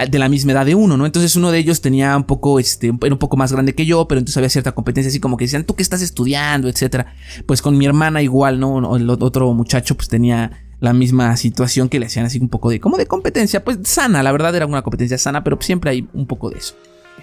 de 0.09 0.19
la 0.19 0.29
misma 0.29 0.53
edad 0.53 0.65
de 0.65 0.75
uno, 0.75 0.95
¿no? 0.97 1.05
Entonces 1.05 1.35
uno 1.35 1.51
de 1.51 1.57
ellos 1.57 1.81
tenía 1.81 2.15
un 2.15 2.23
poco, 2.23 2.59
este, 2.59 2.87
era 2.87 3.13
un 3.13 3.19
poco 3.19 3.35
más 3.37 3.51
grande 3.51 3.75
que 3.75 3.85
yo, 3.85 4.07
pero 4.07 4.19
entonces 4.19 4.37
había 4.37 4.49
cierta 4.49 4.71
competencia, 4.71 5.09
así 5.09 5.19
como 5.19 5.35
que 5.35 5.45
decían, 5.45 5.65
tú 5.65 5.75
qué 5.75 5.83
estás 5.83 6.01
estudiando, 6.01 6.69
etcétera. 6.69 7.13
Pues 7.45 7.61
con 7.61 7.77
mi 7.77 7.85
hermana 7.85 8.21
igual, 8.21 8.59
¿no? 8.59 8.95
El 8.95 9.09
otro 9.09 9.53
muchacho, 9.53 9.95
pues 9.95 10.07
tenía 10.07 10.51
la 10.79 10.93
misma 10.93 11.35
situación 11.35 11.89
que 11.89 11.99
le 11.99 12.05
hacían 12.05 12.25
así 12.25 12.39
un 12.39 12.49
poco 12.49 12.69
de, 12.69 12.79
como 12.79 12.97
de 12.97 13.05
competencia, 13.05 13.63
pues 13.63 13.79
sana, 13.83 14.23
la 14.23 14.31
verdad 14.31 14.55
era 14.55 14.65
una 14.65 14.81
competencia 14.81 15.17
sana, 15.17 15.43
pero 15.43 15.57
siempre 15.61 15.91
hay 15.91 16.07
un 16.13 16.25
poco 16.25 16.49
de 16.49 16.59
eso. 16.59 16.75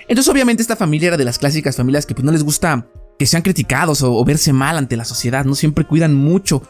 Entonces 0.08 0.30
obviamente 0.30 0.62
esta 0.62 0.76
familia 0.76 1.08
era 1.08 1.16
de 1.16 1.24
las 1.24 1.38
clásicas 1.38 1.76
familias 1.76 2.04
que 2.04 2.14
pues 2.14 2.24
no 2.24 2.32
les 2.32 2.44
gusta 2.44 2.86
que 3.18 3.26
sean 3.26 3.42
criticados 3.42 4.02
o, 4.02 4.24
verse 4.24 4.52
mal 4.52 4.76
ante 4.76 4.96
la 4.96 5.04
sociedad, 5.04 5.44
¿no? 5.44 5.54
Siempre 5.54 5.86
cuidan 5.86 6.14
mucho 6.14 6.62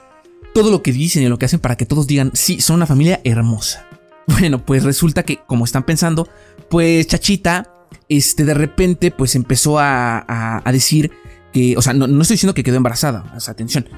todo 0.55 0.71
lo 0.71 0.83
que 0.83 0.93
dicen 0.93 1.23
y 1.23 1.29
lo 1.29 1.39
que 1.39 1.47
hacen 1.47 1.61
para 1.61 1.77
que 1.77 1.87
todos 1.87 2.07
digan, 2.07 2.31
sí, 2.35 2.61
son 2.61 2.77
una 2.77 2.87
familia 2.87 3.21
hermosa. 3.25 3.87
Bueno, 4.29 4.65
pues 4.65 4.83
resulta 4.83 5.23
que, 5.23 5.39
como 5.47 5.65
están 5.65 5.85
pensando, 5.85 6.29
pues 6.69 7.07
Chachita, 7.07 7.73
este, 8.09 8.45
de 8.45 8.55
repente, 8.55 9.13
pues 9.13 9.37
empezó 9.37 9.79
a, 9.79 10.63
decir 10.73 11.13
que, 11.53 11.77
o 11.77 11.83
sea, 11.83 11.95
no, 11.95 12.07
estoy 12.07 12.35
diciendo 12.35 12.53
que 12.53 12.65
quedó 12.65 12.77
embarazada, 12.77 13.33
atención. 13.47 13.89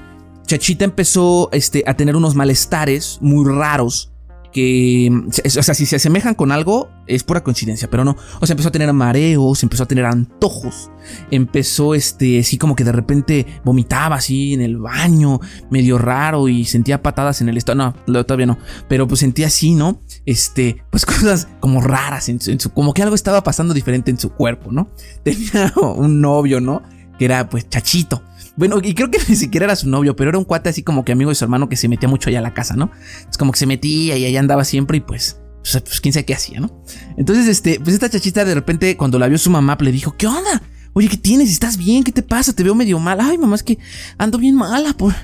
Chachita 0.45 0.85
empezó 0.85 1.49
este, 1.51 1.83
a 1.87 1.95
tener 1.95 2.15
unos 2.15 2.35
malestares 2.35 3.17
muy 3.21 3.51
raros 3.51 4.08
que, 4.51 5.11
o 5.45 5.63
sea, 5.63 5.73
si 5.73 5.85
se 5.85 5.97
asemejan 5.97 6.33
con 6.33 6.51
algo, 6.51 6.89
es 7.07 7.23
pura 7.23 7.43
coincidencia, 7.43 7.89
pero 7.89 8.03
no. 8.03 8.15
O 8.39 8.45
sea, 8.45 8.53
empezó 8.53 8.69
a 8.69 8.71
tener 8.71 8.91
mareos, 8.93 9.61
empezó 9.63 9.83
a 9.83 9.87
tener 9.87 10.05
antojos, 10.05 10.89
empezó, 11.31 11.93
este, 11.93 12.39
así 12.39 12.57
como 12.57 12.75
que 12.75 12.83
de 12.83 12.91
repente 12.91 13.45
vomitaba 13.63 14.15
así 14.15 14.53
en 14.53 14.61
el 14.61 14.77
baño, 14.77 15.39
medio 15.69 15.97
raro 15.97 16.47
y 16.47 16.65
sentía 16.65 17.01
patadas 17.01 17.41
en 17.41 17.49
el 17.49 17.57
estómago. 17.57 17.95
No, 18.07 18.25
todavía 18.25 18.47
no, 18.47 18.57
pero 18.87 19.07
pues 19.07 19.19
sentía 19.19 19.47
así, 19.47 19.75
¿no? 19.75 20.01
Este, 20.25 20.83
pues 20.89 21.05
cosas 21.05 21.47
como 21.59 21.81
raras 21.81 22.29
en 22.29 22.39
su, 22.41 22.71
como 22.71 22.93
que 22.93 23.03
algo 23.03 23.15
estaba 23.15 23.43
pasando 23.43 23.73
diferente 23.73 24.11
en 24.11 24.19
su 24.19 24.31
cuerpo, 24.31 24.71
¿no? 24.71 24.89
Tenía 25.23 25.73
un 25.75 26.21
novio, 26.21 26.59
¿no? 26.59 26.81
Que 27.17 27.25
era 27.25 27.49
pues 27.49 27.67
chachito. 27.69 28.23
Bueno, 28.59 28.79
y 28.83 28.93
creo 28.93 29.09
que 29.09 29.19
ni 29.29 29.37
siquiera 29.37 29.63
era 29.63 29.75
su 29.77 29.89
novio, 29.89 30.17
pero 30.17 30.31
era 30.31 30.37
un 30.37 30.43
cuate 30.43 30.67
así 30.67 30.83
como 30.83 31.05
que 31.05 31.13
amigo 31.13 31.29
de 31.29 31.35
su 31.35 31.45
hermano 31.45 31.69
que 31.69 31.77
se 31.77 31.87
metía 31.87 32.09
mucho 32.09 32.29
allá 32.29 32.39
a 32.39 32.41
la 32.41 32.53
casa, 32.53 32.75
¿no? 32.75 32.91
Es 33.29 33.37
como 33.37 33.53
que 33.53 33.59
se 33.59 33.65
metía 33.65 34.17
y 34.17 34.25
allá 34.25 34.41
andaba 34.41 34.65
siempre 34.65 34.97
y 34.97 34.99
pues, 34.99 35.39
pues, 35.63 35.81
pues, 35.81 36.01
quién 36.01 36.13
sabe 36.13 36.25
qué 36.25 36.33
hacía, 36.33 36.59
¿no? 36.59 36.83
Entonces, 37.17 37.47
este, 37.47 37.79
pues 37.79 37.93
esta 37.93 38.09
chachita 38.09 38.43
de 38.43 38.53
repente 38.53 38.97
cuando 38.97 39.17
la 39.17 39.29
vio 39.29 39.37
su 39.37 39.49
mamá 39.49 39.77
le 39.79 39.93
dijo, 39.93 40.13
¿qué 40.17 40.27
onda? 40.27 40.61
Oye, 40.91 41.07
¿qué 41.07 41.15
tienes? 41.15 41.49
¿Estás 41.49 41.77
bien? 41.77 42.03
¿Qué 42.03 42.11
te 42.11 42.21
pasa? 42.21 42.51
Te 42.51 42.63
veo 42.63 42.75
medio 42.75 42.99
mal. 42.99 43.21
Ay, 43.21 43.37
mamá, 43.37 43.55
es 43.55 43.63
que 43.63 43.79
ando 44.17 44.37
bien 44.37 44.55
mala, 44.55 44.91
pues, 44.91 45.15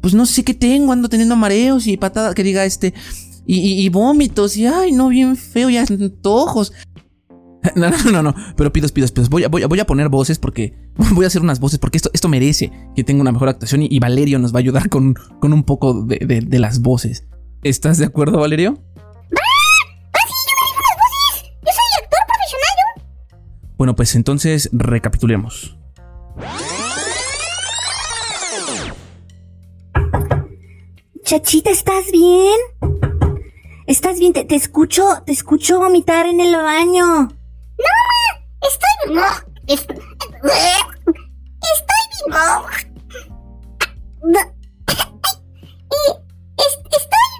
pues 0.00 0.14
no 0.14 0.24
sé 0.24 0.44
qué 0.44 0.54
tengo, 0.54 0.92
ando 0.92 1.08
teniendo 1.08 1.34
mareos 1.34 1.88
y 1.88 1.96
patadas, 1.96 2.32
que 2.36 2.44
diga 2.44 2.64
este, 2.64 2.94
y, 3.44 3.84
y, 3.84 3.88
vómitos, 3.88 4.56
y 4.56 4.66
ay, 4.66 4.92
no, 4.92 5.08
bien 5.08 5.36
feo, 5.36 5.68
y 5.68 5.78
antojos. 5.78 6.72
No, 7.74 7.90
no, 7.90 8.10
no, 8.10 8.22
no, 8.22 8.34
pero 8.56 8.72
pidos, 8.72 8.92
pidos, 8.92 9.10
pidos. 9.10 9.28
Voy 9.30 9.44
a, 9.44 9.48
voy, 9.48 9.64
voy 9.64 9.80
a 9.80 9.86
poner 9.86 10.08
voces 10.08 10.38
porque. 10.38 10.74
Voy 11.12 11.24
a 11.24 11.26
hacer 11.26 11.42
unas 11.42 11.58
voces 11.58 11.80
porque 11.80 11.98
esto, 11.98 12.10
esto 12.12 12.28
merece 12.28 12.70
que 12.94 13.02
tenga 13.02 13.20
una 13.20 13.32
mejor 13.32 13.48
actuación 13.48 13.82
y, 13.82 13.98
Valerio 13.98 14.38
nos 14.38 14.54
va 14.54 14.58
a 14.58 14.60
ayudar 14.60 14.88
con, 14.88 15.14
con 15.40 15.52
un 15.52 15.64
poco 15.64 16.04
de, 16.04 16.18
de, 16.18 16.58
las 16.60 16.82
voces. 16.82 17.26
¿Estás 17.64 17.98
de 17.98 18.04
acuerdo, 18.04 18.38
Valerio? 18.38 18.80
Bueno, 23.76 23.96
pues 23.96 24.14
entonces 24.14 24.70
recapitulemos. 24.72 25.76
Chachita, 31.24 31.70
¿estás 31.70 32.12
bien? 32.12 32.58
¿Estás 33.88 34.20
bien? 34.20 34.32
Te, 34.32 34.44
te 34.44 34.54
escucho, 34.54 35.02
te 35.26 35.32
escucho 35.32 35.80
vomitar 35.80 36.26
en 36.26 36.40
el 36.40 36.54
baño. 36.54 37.30
No. 39.08 39.20
No, 39.20 39.26
estoy... 39.66 39.96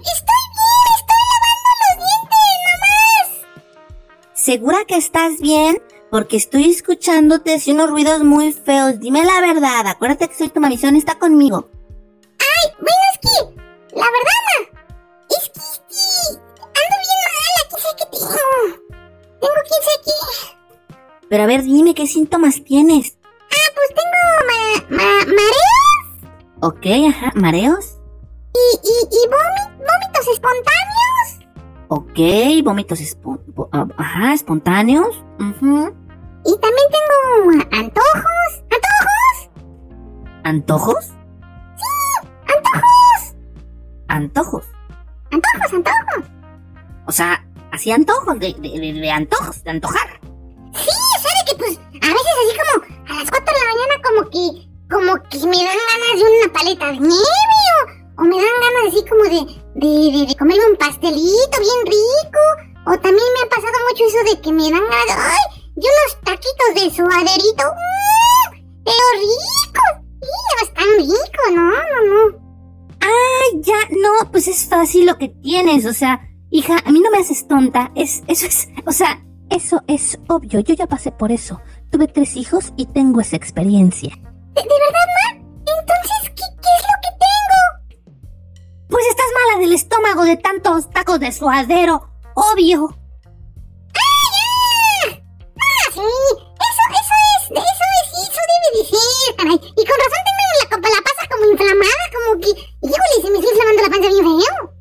Y 0.01 0.13
bien, 0.57 0.87
estoy 0.95 1.23
lavando 1.31 1.71
los 1.81 1.97
dientes, 2.05 2.55
nomás. 2.67 3.29
¿Segura 4.35 4.79
que 4.87 4.97
estás 4.97 5.41
bien? 5.41 5.83
Porque 6.11 6.37
estoy 6.37 6.71
escuchándote 6.71 7.55
así 7.55 7.73
unos 7.73 7.91
ruidos 7.91 8.23
muy 8.23 8.53
feos. 8.53 9.01
Dime 9.01 9.25
la 9.25 9.41
verdad, 9.41 9.87
acuérdate 9.87 10.29
que 10.29 10.35
soy 10.35 10.51
tu 10.51 10.61
misión 10.61 10.97
está 10.97 11.19
conmigo. 11.19 11.69
Ay, 12.39 12.73
bueno, 12.79 13.05
es 13.13 13.19
que, 13.21 13.39
la 13.97 14.07
verdad, 14.07 14.41
ma, 14.47 14.59
es 15.31 15.49
que, 15.49 15.61
sí, 15.89 16.39
ando 16.59 16.97
bien 17.01 17.21
mala, 17.25 17.63
qué 17.71 17.77
sé 17.81 17.89
que 17.99 18.07
tengo. 18.13 18.45
Tengo 19.41 19.61
15 19.65 19.91
aquí. 19.99 20.54
Pero 21.35 21.43
a 21.43 21.47
ver, 21.49 21.65
dime 21.65 21.97
qué 21.97 22.07
síntomas 22.07 22.63
tienes. 22.63 23.19
Ah, 23.51 23.73
pues 23.75 23.89
tengo 23.89 24.97
ma 24.97 25.27
mareos. 25.27 26.31
Ok, 26.61 26.87
ajá, 27.09 27.33
mareos. 27.35 27.99
Y, 28.55 28.77
y, 28.87 28.97
y 29.11 29.27
vómitos 29.27 30.29
espontáneos. 30.33 31.49
Ok, 31.89 32.63
vómitos 32.63 33.01
ah, 33.73 33.89
ajá, 33.97 34.33
espontáneos. 34.33 35.25
Y 35.41 36.57
también 36.61 36.89
tengo 36.93 37.67
antojos. 37.73 38.63
¿Antojos? 40.45 41.05
¿Antojos? 41.05 41.05
Sí, 41.75 42.29
antojos. 42.47 43.37
¿Antojos? 44.07 44.65
Antojos, 45.33 45.73
antojos. 45.73 46.31
O 47.09 47.11
sea, 47.11 47.45
así 47.73 47.91
antojos, 47.91 48.39
de, 48.39 48.55
de, 48.55 49.11
antojos, 49.11 49.65
de 49.65 49.71
antojar. 49.73 50.24
Pues 51.59 51.79
a 51.79 52.11
veces 52.13 52.35
así 52.43 52.53
como 52.59 52.73
a 53.09 53.21
las 53.21 53.31
4 53.31 53.55
de 53.55 53.61
la 53.61 53.71
mañana 53.71 53.95
como 54.05 54.21
que, 54.31 54.45
como 54.91 55.13
que 55.29 55.39
me 55.47 55.65
dan 55.65 55.81
ganas 55.91 56.15
de 56.17 56.25
una 56.25 56.53
paleta 56.53 56.87
de 56.87 56.99
nieve 56.99 57.61
o, 58.19 58.23
me 58.23 58.37
dan 58.37 58.57
ganas 58.61 58.85
así 58.89 59.05
como 59.09 59.25
de, 59.25 59.41
de, 59.75 60.27
de, 60.27 60.37
comerme 60.37 60.67
un 60.71 60.77
pastelito 60.77 61.57
bien 61.59 61.81
rico. 61.87 62.43
O 62.87 62.93
también 63.01 63.29
me 63.35 63.43
ha 63.43 63.49
pasado 63.49 63.79
mucho 63.89 64.05
eso 64.05 64.35
de 64.35 64.41
que 64.41 64.53
me 64.53 64.71
dan 64.71 64.85
ganas 64.85 65.07
de, 65.07 65.13
ay, 65.13 65.73
de 65.75 65.87
unos 65.89 66.21
taquitos 66.23 66.71
de 66.75 66.91
suaderito. 66.95 67.65
¡Mmm! 67.65 68.35
Pero 68.85 69.05
ricos. 69.19 69.93
Sí, 70.21 70.65
están 70.65 70.89
ricos, 70.99 71.49
no, 71.53 71.71
no, 71.71 72.31
no. 72.31 72.45
Ay, 73.01 73.61
ya, 73.63 73.79
no, 73.91 74.31
pues 74.31 74.49
es 74.49 74.69
fácil 74.69 75.07
lo 75.07 75.19
que 75.19 75.29
tienes, 75.29 75.87
o 75.87 75.93
sea, 75.93 76.21
Hija, 76.55 76.77
a 76.85 76.93
mí 76.93 77.01
no 77.01 77.11
me 77.11 77.19
haces 77.19 77.49
tonta. 77.49 77.91
Es, 77.97 78.23
eso 78.29 78.47
es, 78.47 78.69
o 78.87 78.93
sea, 78.93 79.21
eso 79.51 79.83
es 79.87 80.19
obvio. 80.29 80.61
Yo 80.61 80.75
ya 80.75 80.87
pasé 80.87 81.13
por 81.13 81.33
eso. 81.33 81.61
Tuve 81.91 82.09
tres 82.09 82.37
hijos 82.37 82.73
y 82.77 82.87
tengo 82.87 83.21
esa 83.21 83.37
experiencia. 83.37 84.11
¿De, 84.11 84.63
verdad, 84.63 85.09
ma? 85.15 85.37
Entonces, 85.37 86.31
¿qué, 86.35 86.45
es 86.45 86.83
lo 86.83 86.97
que 87.03 87.11
tengo? 87.25 88.05
Pues 88.89 89.05
estás 89.09 89.27
mala 89.35 89.61
del 89.61 89.73
estómago 89.73 90.25
de 90.25 90.37
tantos 90.37 90.91
tacos 90.91 91.21
de 91.21 91.33
suadero. 91.33 92.11
Obvio. 92.35 92.97
¡Ah, 93.95 94.25
ya! 94.35 95.23
Ah, 95.57 95.91
sí. 95.93 96.01
Eso, 96.01 96.85
eso 96.91 97.15
es, 97.31 97.51
eso 97.51 97.85
es, 97.95 98.29
eso 98.29 98.41
debe 98.51 98.79
de 98.79 98.89
ser, 98.89 99.37
caray. 99.37 99.55
Y 99.55 99.85
con 99.85 99.97
razón 100.03 100.23
tengo 100.27 100.45
la, 100.61 100.89
la 100.89 101.03
pasa 101.03 101.29
como 101.31 101.51
inflamada, 101.51 102.05
como 102.13 102.41
que, 102.41 102.51
híjole, 102.83 103.23
se 103.23 103.31
me 103.31 103.39
está 103.39 103.51
inflamando 103.51 103.83
la 103.83 103.91
panza 103.91 104.09
bien 104.09 104.25
feo. 104.25 104.74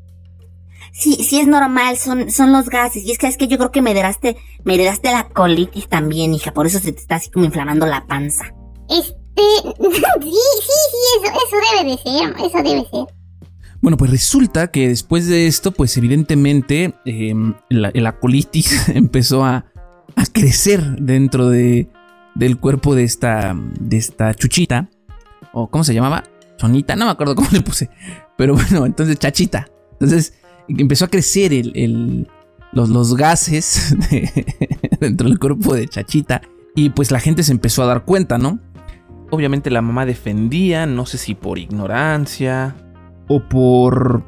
Sí, 0.96 1.16
sí 1.28 1.40
es 1.40 1.48
normal, 1.48 1.98
son, 1.98 2.30
son 2.30 2.52
los 2.52 2.70
gases. 2.70 3.04
Y 3.04 3.12
es 3.12 3.18
que 3.18 3.28
es 3.28 3.36
que 3.36 3.48
yo 3.48 3.58
creo 3.58 3.72
que 3.72 3.82
me 3.82 3.92
heredaste, 3.92 4.38
me 4.64 4.76
heredaste 4.76 5.12
la 5.12 5.28
colitis 5.28 5.90
también, 5.90 6.34
hija, 6.36 6.54
por 6.54 6.68
eso 6.68 6.80
se 6.80 6.92
te 6.92 7.00
está 7.00 7.16
así 7.16 7.32
como 7.32 7.46
inflamando 7.46 7.88
la 7.88 8.06
panza. 8.06 8.54
Este, 8.88 9.16
sí, 9.36 10.32
sí, 10.32 10.80
sí, 10.92 11.24
eso, 11.24 11.34
eso 11.34 11.58
debe 11.72 11.92
de 11.92 11.98
ser, 11.98 12.46
eso 12.46 12.58
debe 12.58 12.88
ser. 12.90 13.16
Bueno, 13.82 13.98
pues 13.98 14.12
resulta 14.12 14.68
que 14.68 14.88
después 14.88 15.28
de 15.28 15.48
esto, 15.48 15.72
pues 15.72 15.98
evidentemente 15.98 16.94
em, 17.06 17.56
la, 17.70 17.90
la 17.94 18.20
colitis 18.20 18.88
empezó 18.96 19.44
a, 19.44 19.66
a 20.16 20.26
crecer 20.32 20.98
dentro 21.00 21.50
de, 21.50 21.90
del 22.36 22.60
cuerpo 22.60 22.94
de 22.94 23.04
esta, 23.04 23.56
de 23.80 23.98
esta 23.98 24.36
chuchita. 24.36 24.90
¿O 25.54 25.70
cómo 25.70 25.84
se 25.84 25.96
llamaba? 25.96 26.24
Chonita, 26.58 26.96
no 26.96 27.06
me 27.06 27.12
acuerdo 27.12 27.34
cómo 27.36 27.50
le 27.52 27.62
puse. 27.62 27.90
Pero 28.38 28.54
bueno, 28.54 28.86
entonces 28.86 29.18
chachita. 29.18 29.68
Entonces 29.94 30.34
empezó 30.68 31.06
a 31.06 31.10
crecer 31.10 31.54
el, 31.54 31.72
el- 31.76 32.28
los, 32.72 32.90
los 32.90 33.16
gases 33.16 33.96
de- 34.10 34.46
dentro 35.00 35.28
del 35.30 35.40
cuerpo 35.40 35.76
de 35.76 35.88
chachita. 35.88 36.42
Y 36.76 36.90
pues 36.90 37.12
la 37.12 37.20
gente 37.20 37.44
se 37.44 37.52
empezó 37.52 37.84
a 37.84 37.88
dar 37.88 38.04
cuenta, 38.06 38.38
¿no? 38.38 38.60
Obviamente 39.30 39.70
la 39.70 39.82
mamá 39.82 40.06
defendía, 40.06 40.86
no 40.86 41.06
sé 41.06 41.18
si 41.18 41.36
por 41.36 41.60
ignorancia. 41.60 42.76
O 43.28 43.48
por... 43.48 44.24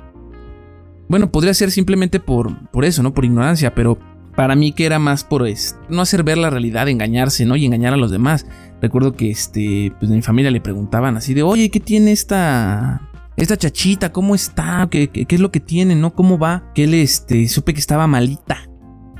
Bueno, 1.07 1.31
podría 1.31 1.53
ser 1.53 1.69
simplemente 1.71 2.19
por, 2.19 2.69
por 2.71 2.85
eso, 2.85 3.03
¿no? 3.03 3.13
Por 3.13 3.25
ignorancia, 3.25 3.75
pero 3.75 3.97
para 4.35 4.55
mí 4.55 4.71
que 4.73 4.85
era 4.85 4.99
más 4.99 5.23
por 5.23 5.45
no 5.89 6.01
hacer 6.01 6.23
ver 6.23 6.37
la 6.37 6.49
realidad, 6.49 6.87
engañarse, 6.89 7.45
¿no? 7.45 7.55
Y 7.55 7.65
engañar 7.65 7.93
a 7.93 7.97
los 7.97 8.11
demás. 8.11 8.45
Recuerdo 8.81 9.13
que 9.13 9.29
este, 9.31 9.93
pues 9.99 10.09
de 10.09 10.15
mi 10.15 10.21
familia 10.21 10.51
le 10.51 10.61
preguntaban 10.61 11.15
así 11.17 11.33
de, 11.33 11.43
oye, 11.43 11.69
¿qué 11.69 11.79
tiene 11.79 12.11
esta, 12.11 13.04
esta 13.43 13.57
chachita? 13.57 14.11
¿Cómo 14.11 14.35
está? 14.35 14.87
¿Qué, 14.89 15.09
qué, 15.09 15.25
qué 15.25 15.35
es 15.35 15.41
lo 15.41 15.51
que 15.51 15.59
tiene? 15.59 15.95
¿No? 15.95 16.13
¿Cómo 16.13 16.37
va? 16.37 16.71
Que 16.73 16.85
él, 16.85 16.93
este, 16.93 17.47
supe 17.47 17.73
que 17.73 17.79
estaba 17.79 18.07
malita. 18.07 18.69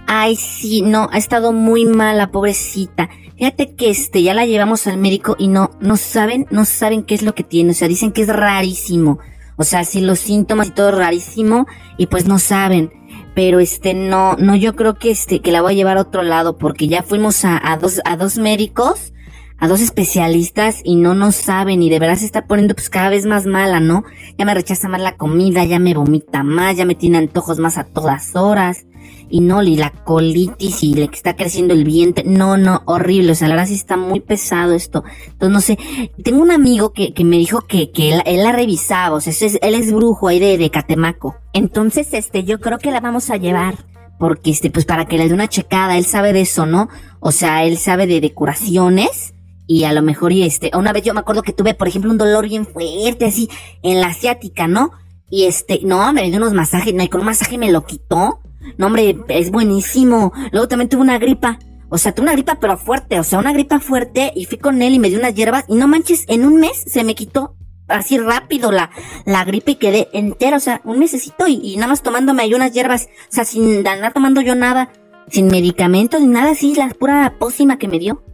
Ay, 0.07 0.35
sí, 0.35 0.81
no, 0.81 1.09
ha 1.11 1.17
estado 1.17 1.51
muy 1.51 1.85
mala, 1.85 2.31
pobrecita. 2.31 3.09
Fíjate 3.37 3.75
que 3.75 3.89
este, 3.89 4.21
ya 4.21 4.33
la 4.33 4.45
llevamos 4.45 4.87
al 4.87 4.97
médico 4.97 5.35
y 5.37 5.47
no, 5.47 5.71
no 5.81 5.97
saben, 5.97 6.45
no 6.51 6.63
saben 6.65 7.03
qué 7.03 7.15
es 7.15 7.23
lo 7.23 7.35
que 7.35 7.43
tiene. 7.43 7.71
O 7.71 7.73
sea, 7.73 7.87
dicen 7.87 8.11
que 8.11 8.21
es 8.21 8.29
rarísimo. 8.29 9.19
O 9.57 9.63
sea, 9.63 9.83
sí, 9.83 10.01
los 10.01 10.19
síntomas 10.19 10.67
y 10.67 10.71
todo 10.71 10.91
rarísimo 10.91 11.65
y 11.97 12.07
pues 12.07 12.27
no 12.27 12.39
saben. 12.39 12.91
Pero 13.33 13.59
este, 13.59 13.93
no, 13.93 14.35
no, 14.37 14.55
yo 14.55 14.75
creo 14.75 14.95
que 14.95 15.11
este, 15.11 15.41
que 15.41 15.51
la 15.51 15.61
voy 15.61 15.73
a 15.73 15.75
llevar 15.75 15.97
a 15.97 16.01
otro 16.01 16.23
lado 16.23 16.57
porque 16.57 16.87
ya 16.87 17.03
fuimos 17.03 17.43
a, 17.43 17.59
a 17.71 17.77
dos, 17.77 17.99
a 18.05 18.15
dos 18.15 18.37
médicos, 18.37 19.13
a 19.57 19.67
dos 19.67 19.81
especialistas 19.81 20.81
y 20.83 20.95
no 20.95 21.15
nos 21.15 21.35
saben 21.35 21.81
y 21.81 21.89
de 21.89 21.99
verdad 21.99 22.17
se 22.17 22.25
está 22.25 22.45
poniendo 22.45 22.75
pues 22.75 22.89
cada 22.89 23.09
vez 23.09 23.25
más 23.25 23.45
mala, 23.45 23.79
¿no? 23.79 24.03
Ya 24.37 24.45
me 24.45 24.53
rechaza 24.53 24.87
más 24.89 25.01
la 25.01 25.15
comida, 25.15 25.63
ya 25.63 25.79
me 25.79 25.93
vomita 25.93 26.43
más, 26.43 26.75
ya 26.77 26.85
me 26.85 26.95
tiene 26.95 27.17
antojos 27.19 27.59
más 27.59 27.77
a 27.77 27.85
todas 27.85 28.35
horas 28.35 28.85
y 29.29 29.41
no, 29.41 29.63
y 29.63 29.75
la 29.75 29.89
colitis 29.91 30.83
y 30.83 30.93
le 30.93 31.05
está 31.05 31.35
creciendo 31.35 31.73
el 31.73 31.83
vientre. 31.83 32.23
No, 32.25 32.57
no, 32.57 32.81
horrible. 32.85 33.31
O 33.31 33.35
sea, 33.35 33.47
la 33.47 33.55
verdad 33.55 33.67
sí 33.67 33.75
está 33.75 33.97
muy 33.97 34.19
pesado 34.19 34.73
esto. 34.73 35.03
Entonces, 35.27 35.49
no 35.51 35.61
sé. 35.61 35.77
Tengo 36.23 36.41
un 36.41 36.51
amigo 36.51 36.91
que, 36.93 37.13
que 37.13 37.23
me 37.23 37.37
dijo 37.37 37.61
que, 37.61 37.91
que 37.91 38.13
él, 38.13 38.43
la 38.43 38.51
revisaba. 38.51 39.15
O 39.15 39.21
sea, 39.21 39.31
es- 39.31 39.59
él 39.61 39.73
es 39.75 39.91
brujo 39.91 40.27
ahí 40.27 40.39
de, 40.39 40.57
de 40.57 40.69
Catemaco. 40.69 41.35
Entonces, 41.53 42.13
este, 42.13 42.43
yo 42.43 42.59
creo 42.59 42.77
que 42.77 42.91
la 42.91 42.99
vamos 42.99 43.29
a 43.29 43.37
llevar. 43.37 43.75
Porque, 44.19 44.51
este, 44.51 44.69
pues 44.69 44.85
para 44.85 45.05
que 45.05 45.17
le 45.17 45.27
dé 45.27 45.33
una 45.33 45.49
checada. 45.49 45.97
Él 45.97 46.05
sabe 46.05 46.31
de 46.33 46.41
eso, 46.41 46.65
¿no? 46.65 46.87
O 47.19 47.31
sea, 47.31 47.63
él 47.63 47.77
sabe 47.77 48.05
de, 48.07 48.21
de 48.21 48.33
curaciones. 48.33 49.33
Y 49.67 49.83
a 49.85 49.93
lo 49.93 50.01
mejor, 50.01 50.31
y 50.31 50.43
este, 50.43 50.71
una 50.75 50.93
vez 50.93 51.03
yo 51.03 51.13
me 51.13 51.21
acuerdo 51.21 51.41
que 51.41 51.53
tuve, 51.53 51.73
por 51.73 51.87
ejemplo, 51.87 52.11
un 52.11 52.17
dolor 52.17 52.47
bien 52.47 52.65
fuerte, 52.67 53.25
así, 53.25 53.49
en 53.81 53.99
la 53.99 54.07
asiática, 54.07 54.67
¿no? 54.67 54.91
Y 55.29 55.45
este, 55.45 55.79
no, 55.83 56.13
me 56.13 56.29
dio 56.29 56.37
unos 56.37 56.53
masajes, 56.53 56.93
no, 56.93 57.03
y 57.03 57.07
con 57.07 57.21
un 57.21 57.25
masaje 57.27 57.57
me 57.57 57.71
lo 57.71 57.85
quitó. 57.85 58.41
No, 58.77 58.87
hombre, 58.87 59.17
es 59.29 59.51
buenísimo. 59.51 60.33
Luego 60.51 60.67
también 60.67 60.89
tuve 60.89 61.01
una 61.01 61.17
gripa. 61.17 61.59
O 61.89 61.97
sea, 61.97 62.13
tuve 62.13 62.23
una 62.23 62.33
gripa 62.33 62.57
pero 62.59 62.77
fuerte. 62.77 63.19
O 63.19 63.23
sea, 63.23 63.39
una 63.39 63.53
gripa 63.53 63.79
fuerte. 63.79 64.31
Y 64.35 64.45
fui 64.45 64.57
con 64.57 64.81
él 64.81 64.93
y 64.93 64.99
me 64.99 65.09
dio 65.09 65.19
unas 65.19 65.35
hierbas. 65.35 65.65
Y 65.67 65.75
no 65.75 65.87
manches, 65.87 66.25
en 66.27 66.45
un 66.45 66.57
mes 66.59 66.83
se 66.85 67.03
me 67.03 67.15
quitó 67.15 67.55
así 67.87 68.17
rápido 68.17 68.71
la, 68.71 68.89
la 69.25 69.43
gripe 69.45 69.71
y 69.71 69.75
quedé 69.75 70.09
entera. 70.13 70.57
O 70.57 70.59
sea, 70.59 70.81
un 70.83 70.99
mesecito 70.99 71.47
y, 71.47 71.59
y 71.63 71.75
nada 71.75 71.87
más 71.87 72.01
tomándome 72.01 72.43
ahí 72.43 72.53
unas 72.53 72.73
hierbas. 72.73 73.07
O 73.29 73.31
sea, 73.31 73.45
sin 73.45 73.87
andar 73.87 74.13
tomando 74.13 74.41
yo 74.41 74.55
nada. 74.55 74.91
Sin 75.29 75.47
medicamentos 75.47 76.21
ni 76.21 76.27
nada 76.27 76.51
así. 76.51 76.73
La 76.75 76.89
pura 76.89 77.35
pócima 77.39 77.77
que 77.77 77.87
me 77.87 77.99
dio. 77.99 78.24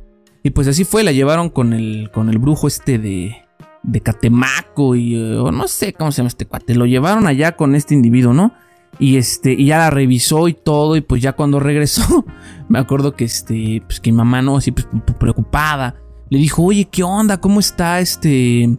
Y 0.43 0.49
pues 0.51 0.67
así 0.67 0.83
fue, 0.83 1.03
la 1.03 1.11
llevaron 1.11 1.49
con 1.49 1.73
el, 1.73 2.09
con 2.11 2.29
el 2.29 2.39
brujo 2.39 2.67
este 2.67 2.97
de, 2.97 3.35
de 3.83 4.01
Catemaco 4.01 4.95
y 4.95 5.15
eh, 5.15 5.37
o 5.37 5.51
no 5.51 5.67
sé 5.67 5.93
cómo 5.93 6.11
se 6.11 6.17
llama 6.17 6.29
este 6.29 6.45
cuate. 6.45 6.75
Lo 6.75 6.85
llevaron 6.85 7.27
allá 7.27 7.55
con 7.55 7.75
este 7.75 7.93
individuo, 7.93 8.33
¿no? 8.33 8.53
Y 8.99 9.17
este, 9.17 9.53
y 9.53 9.67
ya 9.67 9.77
la 9.77 9.89
revisó 9.89 10.47
y 10.47 10.53
todo, 10.53 10.95
y 10.95 11.01
pues 11.01 11.21
ya 11.21 11.33
cuando 11.33 11.59
regresó, 11.61 12.25
me 12.69 12.79
acuerdo 12.79 13.15
que 13.15 13.25
este, 13.25 13.83
pues 13.85 13.99
que 13.99 14.11
mi 14.11 14.17
mamá 14.17 14.41
no, 14.41 14.57
así 14.57 14.71
pues 14.71 14.87
preocupada, 15.19 15.95
le 16.29 16.39
dijo, 16.39 16.63
oye, 16.63 16.85
¿qué 16.85 17.03
onda? 17.03 17.39
¿Cómo 17.39 17.59
está 17.59 17.99
este 17.99 18.69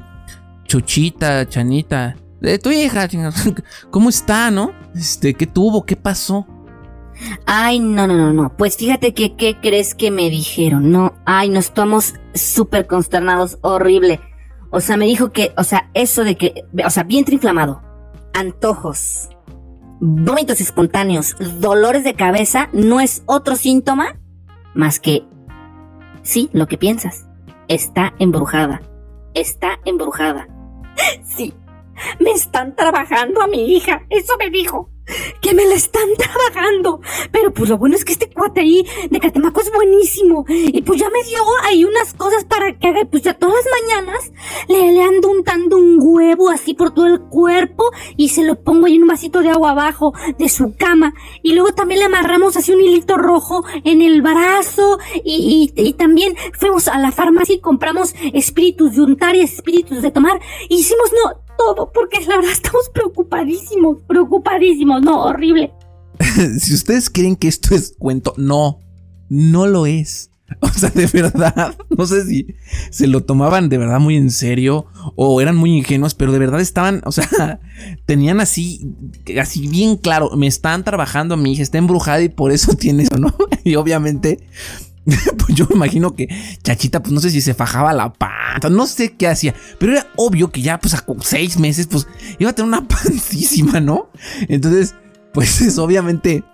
Chochita, 0.64 1.48
Chanita? 1.48 2.16
De 2.40 2.58
tu 2.58 2.70
hija, 2.70 3.08
¿cómo 3.90 4.08
está, 4.08 4.50
no? 4.50 4.72
Este, 4.94 5.34
¿qué 5.34 5.46
tuvo? 5.46 5.84
¿Qué 5.84 5.96
pasó? 5.96 6.46
Ay, 7.46 7.80
no, 7.80 8.06
no, 8.06 8.16
no, 8.16 8.32
no. 8.32 8.56
Pues 8.56 8.76
fíjate 8.76 9.14
que, 9.14 9.36
¿qué 9.36 9.58
crees 9.60 9.94
que 9.94 10.10
me 10.10 10.30
dijeron? 10.30 10.90
No, 10.90 11.14
ay, 11.24 11.48
nos 11.48 11.66
estamos 11.66 12.14
súper 12.34 12.86
consternados, 12.86 13.58
horrible. 13.62 14.20
O 14.70 14.80
sea, 14.80 14.96
me 14.96 15.06
dijo 15.06 15.32
que, 15.32 15.52
o 15.56 15.64
sea, 15.64 15.90
eso 15.94 16.24
de 16.24 16.36
que, 16.36 16.64
o 16.84 16.90
sea, 16.90 17.02
vientre 17.02 17.34
inflamado, 17.34 17.82
antojos, 18.32 19.28
vómitos 20.00 20.60
espontáneos, 20.60 21.36
dolores 21.60 22.04
de 22.04 22.14
cabeza, 22.14 22.68
no 22.72 23.00
es 23.00 23.22
otro 23.26 23.56
síntoma 23.56 24.18
más 24.74 24.98
que, 24.98 25.24
sí, 26.22 26.48
lo 26.52 26.66
que 26.66 26.78
piensas. 26.78 27.26
Está 27.68 28.14
embrujada. 28.18 28.82
Está 29.34 29.78
embrujada. 29.84 30.48
Sí, 31.24 31.54
me 32.20 32.32
están 32.32 32.76
trabajando 32.76 33.40
a 33.40 33.46
mi 33.46 33.74
hija, 33.74 34.04
eso 34.10 34.34
me 34.38 34.50
dijo 34.50 34.91
que 35.40 35.54
me 35.54 35.66
la 35.66 35.74
están 35.74 36.08
trabajando. 36.18 37.00
Pero 37.30 37.52
pues 37.52 37.70
lo 37.70 37.78
bueno 37.78 37.96
es 37.96 38.04
que 38.04 38.12
este 38.12 38.30
cuate 38.30 38.60
ahí 38.60 38.86
de 39.10 39.20
Catemaco 39.20 39.60
es 39.60 39.72
buenísimo. 39.72 40.44
Y 40.48 40.82
pues 40.82 41.00
ya 41.00 41.10
me 41.10 41.22
dio 41.24 41.40
ahí 41.64 41.84
unas 41.84 42.14
cosas 42.14 42.44
para 42.44 42.78
que 42.78 42.88
haga. 42.88 43.02
Pues 43.10 43.22
ya 43.22 43.34
todas 43.34 43.56
las 43.56 43.64
mañanas 43.80 44.32
le, 44.68 44.92
le 44.92 45.02
ando 45.02 45.30
untando 45.30 45.76
un 45.76 45.98
huevo 46.00 46.50
así 46.50 46.74
por 46.74 46.94
todo 46.94 47.06
el 47.06 47.20
cuerpo 47.20 47.84
y 48.16 48.30
se 48.30 48.44
lo 48.44 48.62
pongo 48.62 48.86
ahí 48.86 48.96
en 48.96 49.02
un 49.02 49.08
vasito 49.08 49.40
de 49.40 49.50
agua 49.50 49.70
abajo 49.70 50.12
de 50.38 50.48
su 50.48 50.74
cama. 50.76 51.14
Y 51.42 51.54
luego 51.54 51.72
también 51.72 52.00
le 52.00 52.06
amarramos 52.06 52.56
así 52.56 52.72
un 52.72 52.80
hilito 52.80 53.16
rojo 53.16 53.64
en 53.84 54.02
el 54.02 54.22
brazo. 54.22 54.98
Y, 55.24 55.72
y, 55.76 55.92
también 55.94 56.34
fuimos 56.58 56.88
a 56.88 56.98
la 56.98 57.12
farmacia 57.12 57.54
y 57.54 57.60
compramos 57.60 58.14
espíritus 58.32 58.96
de 58.96 59.02
untar 59.02 59.36
y 59.36 59.40
espíritus 59.40 60.02
de 60.02 60.10
tomar. 60.10 60.40
Y 60.68 60.76
hicimos 60.76 61.12
no 61.12 61.42
todo 61.66 61.92
porque 61.92 62.20
la 62.26 62.36
verdad 62.36 62.52
estamos 62.52 62.90
preocupadísimos, 62.92 63.98
preocupadísimos, 64.06 65.02
no, 65.02 65.24
horrible. 65.24 65.72
si 66.58 66.74
ustedes 66.74 67.10
creen 67.10 67.36
que 67.36 67.48
esto 67.48 67.74
es 67.74 67.94
cuento, 67.98 68.34
no, 68.36 68.80
no 69.28 69.66
lo 69.66 69.86
es. 69.86 70.30
O 70.60 70.68
sea, 70.68 70.90
de 70.90 71.06
verdad, 71.06 71.74
no 71.96 72.04
sé 72.06 72.26
si 72.26 72.46
se 72.90 73.06
lo 73.06 73.24
tomaban 73.24 73.70
de 73.70 73.78
verdad 73.78 74.00
muy 74.00 74.16
en 74.16 74.30
serio 74.30 74.86
o 75.16 75.40
eran 75.40 75.56
muy 75.56 75.78
ingenuos, 75.78 76.14
pero 76.14 76.30
de 76.30 76.38
verdad 76.38 76.60
estaban, 76.60 77.00
o 77.06 77.12
sea, 77.12 77.60
tenían 78.04 78.38
así, 78.38 78.94
así 79.40 79.66
bien 79.66 79.96
claro, 79.96 80.30
me 80.36 80.46
están 80.46 80.84
trabajando, 80.84 81.38
mi 81.38 81.52
hija 81.52 81.62
está 81.62 81.78
embrujada 81.78 82.20
y 82.22 82.28
por 82.28 82.52
eso 82.52 82.74
tiene 82.74 83.04
eso, 83.04 83.16
¿no? 83.16 83.34
Y 83.64 83.76
obviamente, 83.76 84.46
pues 85.04 85.54
yo 85.54 85.66
me 85.68 85.76
imagino 85.76 86.14
que 86.14 86.28
Chachita, 86.62 87.02
pues 87.02 87.12
no 87.12 87.20
sé 87.20 87.30
si 87.30 87.40
se 87.40 87.54
fajaba 87.54 87.92
la 87.92 88.12
pata, 88.12 88.68
no 88.70 88.86
sé 88.86 89.14
qué 89.14 89.28
hacía, 89.28 89.54
pero 89.78 89.92
era 89.92 90.06
obvio 90.16 90.50
que 90.50 90.62
ya, 90.62 90.78
pues 90.78 90.94
a 90.94 91.04
seis 91.22 91.58
meses, 91.58 91.86
pues 91.86 92.06
iba 92.38 92.50
a 92.50 92.54
tener 92.54 92.68
una 92.68 92.86
pancísima, 92.88 93.80
¿no? 93.80 94.10
Entonces, 94.48 94.94
pues 95.32 95.60
es 95.60 95.78
obviamente 95.78 96.44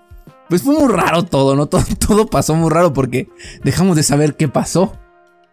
pues 0.49 0.63
fue 0.63 0.75
muy 0.79 0.91
raro 0.91 1.25
todo, 1.25 1.55
¿no? 1.57 1.67
Todo, 1.67 1.85
todo, 2.07 2.27
pasó 2.27 2.55
muy 2.55 2.71
raro 2.71 2.93
porque 2.93 3.29
dejamos 3.63 3.97
de 3.97 4.03
saber 4.03 4.37
qué 4.37 4.49
pasó. 4.49 4.93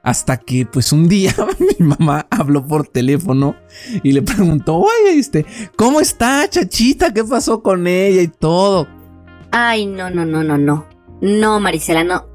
Hasta 0.01 0.37
que, 0.37 0.67
pues 0.67 0.91
un 0.91 1.07
día 1.07 1.33
mi 1.79 1.85
mamá 1.85 2.27
habló 2.29 2.65
por 2.65 2.87
teléfono 2.87 3.55
y 4.03 4.11
le 4.11 4.21
preguntó, 4.21 4.75
oye, 4.77 5.17
este, 5.17 5.45
¿cómo 5.75 5.99
está, 5.99 6.47
chachita? 6.47 7.11
¿Qué 7.11 7.23
pasó 7.23 7.63
con 7.63 7.87
ella 7.87 8.21
y 8.21 8.27
todo? 8.27 8.87
Ay, 9.51 9.87
no, 9.87 10.11
no, 10.11 10.23
no, 10.23 10.43
no, 10.43 10.59
no. 10.59 10.85
No, 11.21 11.59
Marisela, 11.59 12.03
no. 12.03 12.34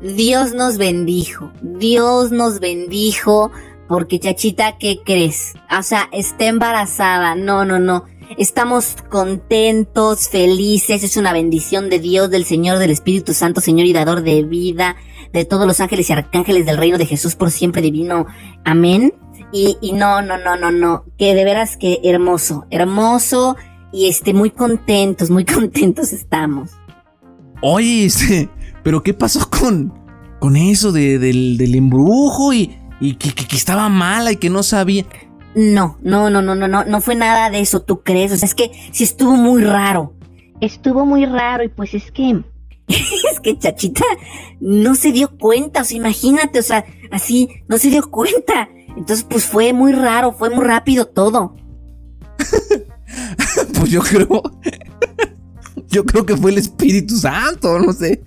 Dios 0.00 0.54
nos 0.54 0.78
bendijo. 0.78 1.52
Dios 1.62 2.32
nos 2.32 2.60
bendijo. 2.60 3.50
Porque, 3.88 4.18
chachita, 4.18 4.78
¿qué 4.78 5.00
crees? 5.04 5.54
O 5.76 5.82
sea, 5.82 6.08
está 6.12 6.46
embarazada. 6.46 7.34
No, 7.34 7.64
no, 7.64 7.78
no. 7.78 8.04
Estamos 8.36 8.96
contentos, 9.08 10.28
felices, 10.28 11.04
es 11.04 11.16
una 11.16 11.32
bendición 11.32 11.88
de 11.88 12.00
Dios, 12.00 12.28
del 12.28 12.44
Señor, 12.44 12.78
del 12.78 12.90
Espíritu 12.90 13.32
Santo, 13.32 13.60
Señor 13.60 13.86
y 13.86 13.92
dador 13.92 14.22
de 14.22 14.42
vida, 14.42 14.96
de 15.32 15.44
todos 15.44 15.66
los 15.66 15.80
ángeles 15.80 16.10
y 16.10 16.12
arcángeles 16.12 16.66
del 16.66 16.76
reino 16.76 16.98
de 16.98 17.06
Jesús 17.06 17.36
por 17.36 17.52
siempre 17.52 17.82
divino. 17.82 18.26
Amén. 18.64 19.14
Y, 19.52 19.78
y 19.80 19.92
no, 19.92 20.22
no, 20.22 20.38
no, 20.38 20.56
no, 20.56 20.72
no, 20.72 21.04
que 21.16 21.36
de 21.36 21.44
veras 21.44 21.76
que 21.76 22.00
hermoso, 22.02 22.66
hermoso. 22.70 23.56
y 23.92 24.08
este, 24.08 24.34
muy 24.34 24.50
contentos, 24.50 25.30
muy 25.30 25.44
contentos 25.46 26.12
estamos. 26.12 26.70
Oye, 27.62 28.06
este, 28.06 28.50
pero 28.86 29.02
¿qué 29.02 29.14
pasó 29.14 29.50
con, 29.50 29.92
con 30.38 30.54
eso 30.54 30.92
de, 30.92 31.18
del, 31.18 31.56
del 31.56 31.74
embrujo 31.74 32.52
y, 32.52 32.78
y 33.00 33.16
que, 33.16 33.34
que, 33.34 33.44
que 33.44 33.56
estaba 33.56 33.88
mala 33.88 34.30
y 34.30 34.36
que 34.36 34.48
no 34.48 34.62
sabía? 34.62 35.04
No, 35.56 35.98
no, 36.02 36.30
no, 36.30 36.40
no, 36.40 36.54
no, 36.54 36.68
no, 36.68 36.84
no 36.84 37.00
fue 37.00 37.16
nada 37.16 37.50
de 37.50 37.58
eso, 37.58 37.82
¿tú 37.82 38.04
crees? 38.04 38.30
O 38.30 38.36
sea, 38.36 38.46
es 38.46 38.54
que 38.54 38.70
sí 38.92 39.02
estuvo 39.02 39.32
muy 39.32 39.64
raro. 39.64 40.14
Estuvo 40.60 41.04
muy 41.04 41.26
raro 41.26 41.64
y 41.64 41.68
pues 41.68 41.94
es 41.94 42.12
que... 42.12 42.44
es 42.86 43.40
que 43.42 43.58
Chachita 43.58 44.04
no 44.60 44.94
se 44.94 45.10
dio 45.10 45.36
cuenta, 45.36 45.80
o 45.80 45.84
sea, 45.84 45.96
imagínate, 45.96 46.60
o 46.60 46.62
sea, 46.62 46.84
así, 47.10 47.48
no 47.66 47.78
se 47.78 47.90
dio 47.90 48.08
cuenta. 48.08 48.68
Entonces, 48.90 49.26
pues 49.28 49.46
fue 49.46 49.72
muy 49.72 49.94
raro, 49.94 50.30
fue 50.30 50.48
muy 50.50 50.64
rápido 50.64 51.06
todo. 51.06 51.56
pues 53.80 53.90
yo 53.90 54.00
creo. 54.00 54.42
yo 55.88 56.04
creo 56.04 56.26
que 56.26 56.36
fue 56.36 56.50
el 56.50 56.58
Espíritu 56.58 57.16
Santo, 57.16 57.78
no 57.78 57.92
sé. 57.92 58.22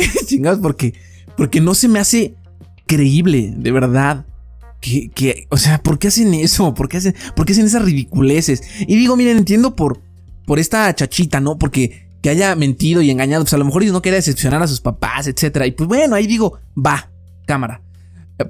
Chingados, 0.26 0.60
porque. 0.60 0.94
Porque 1.36 1.60
no 1.60 1.74
se 1.74 1.88
me 1.88 1.98
hace 1.98 2.34
creíble, 2.86 3.54
de 3.56 3.72
verdad. 3.72 4.26
Que, 4.80 5.10
que, 5.10 5.46
o 5.48 5.56
sea, 5.56 5.82
¿por 5.82 5.98
qué 5.98 6.08
hacen 6.08 6.34
eso? 6.34 6.74
¿Por 6.74 6.88
qué 6.88 6.96
hacen, 6.96 7.14
por 7.36 7.46
qué 7.46 7.52
hacen 7.52 7.66
esas 7.66 7.84
ridiculeces? 7.84 8.62
Y 8.80 8.96
digo, 8.96 9.16
miren, 9.16 9.38
entiendo 9.38 9.76
por, 9.76 10.00
por 10.44 10.58
esta 10.58 10.92
chachita, 10.94 11.40
¿no? 11.40 11.56
Porque 11.56 12.10
que 12.22 12.30
haya 12.30 12.54
mentido 12.54 13.02
y 13.02 13.10
engañado, 13.10 13.44
pues 13.44 13.52
a 13.52 13.58
lo 13.58 13.64
mejor 13.64 13.84
no 13.86 14.00
quería 14.00 14.16
decepcionar 14.16 14.62
a 14.62 14.68
sus 14.68 14.80
papás, 14.80 15.26
etcétera. 15.26 15.66
Y 15.66 15.72
pues 15.72 15.88
bueno, 15.88 16.14
ahí 16.14 16.26
digo, 16.26 16.58
va, 16.74 17.10
cámara. 17.46 17.82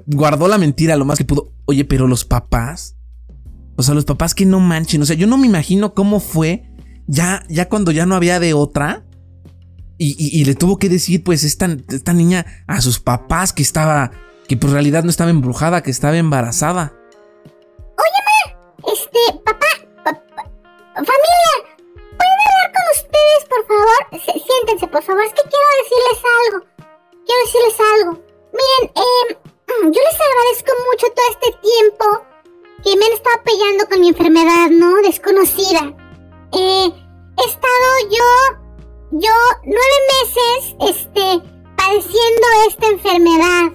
Guardó 0.05 0.47
la 0.47 0.59
mentira 0.59 0.95
lo 0.95 1.05
más 1.05 1.17
que 1.17 1.25
pudo. 1.25 1.51
Oye, 1.65 1.83
pero 1.83 2.07
los 2.07 2.23
papás. 2.23 2.95
O 3.75 3.81
sea, 3.81 3.95
los 3.95 4.05
papás 4.05 4.35
que 4.35 4.45
no 4.45 4.59
manchen. 4.59 5.01
O 5.01 5.05
sea, 5.05 5.15
yo 5.15 5.25
no 5.25 5.37
me 5.37 5.47
imagino 5.47 5.95
cómo 5.95 6.19
fue 6.19 6.69
ya, 7.07 7.43
ya 7.49 7.67
cuando 7.67 7.91
ya 7.91 8.05
no 8.05 8.15
había 8.15 8.39
de 8.39 8.53
otra. 8.53 9.05
Y, 9.97 10.43
le 10.43 10.55
tuvo 10.55 10.79
que 10.79 10.89
decir, 10.89 11.23
pues, 11.23 11.43
esta, 11.43 11.67
esta, 11.89 12.13
niña 12.13 12.45
a 12.67 12.81
sus 12.81 12.99
papás 12.99 13.53
que 13.53 13.61
estaba. 13.61 14.11
Que 14.47 14.57
por 14.57 14.71
realidad 14.71 15.03
no 15.03 15.09
estaba 15.09 15.29
embrujada, 15.29 15.81
que 15.83 15.91
estaba 15.91 16.17
embarazada. 16.17 16.93
Oye, 17.45 18.19
ma, 18.27 18.91
este, 18.91 19.39
papá, 19.45 19.65
papá, 20.03 20.43
familia, 20.93 21.53
¿pueden 21.93 22.39
hablar 22.43 22.69
con 22.75 22.83
ustedes, 22.91 23.41
por 23.47 23.65
favor? 23.67 24.21
siéntense, 24.21 24.87
por 24.87 25.03
favor, 25.03 25.23
es 25.23 25.31
que 25.31 25.49
quiero 25.49 25.69
decirles 25.81 26.19
algo. 26.43 26.65
Quiero 27.25 27.41
decirles 27.45 27.77
algo. 27.93 28.11
Miren, 28.51 28.91
eh, 28.95 29.37
yo 29.83 30.01
les 30.01 30.19
agradezco 30.19 30.71
mucho 30.91 31.07
todo 31.15 31.27
este 31.31 31.51
tiempo 31.61 32.33
que 32.83 32.97
me 32.97 33.05
han 33.05 33.13
estado 33.13 33.37
apoyando 33.37 33.87
con 33.89 34.01
mi 34.01 34.09
enfermedad, 34.09 34.69
¿no? 34.69 35.01
Desconocida. 35.01 35.95
Eh, 36.51 36.91
he 37.37 37.49
estado 37.49 37.87
yo, 38.11 38.62
yo 39.13 39.29
nueve 39.63 39.97
meses, 40.11 40.75
este, 40.89 41.49
padeciendo 41.77 42.47
esta 42.67 42.87
enfermedad. 42.87 43.71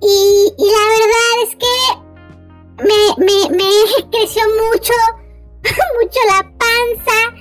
Y, 0.00 0.54
y 0.56 0.64
la 0.64 0.84
verdad 0.88 1.32
es 1.42 1.56
que 1.56 2.84
me, 2.84 3.24
me, 3.26 3.56
me 3.56 4.10
creció 4.10 4.42
mucho, 4.48 4.94
mucho 6.00 6.20
la 6.28 6.42
panza. 6.56 7.36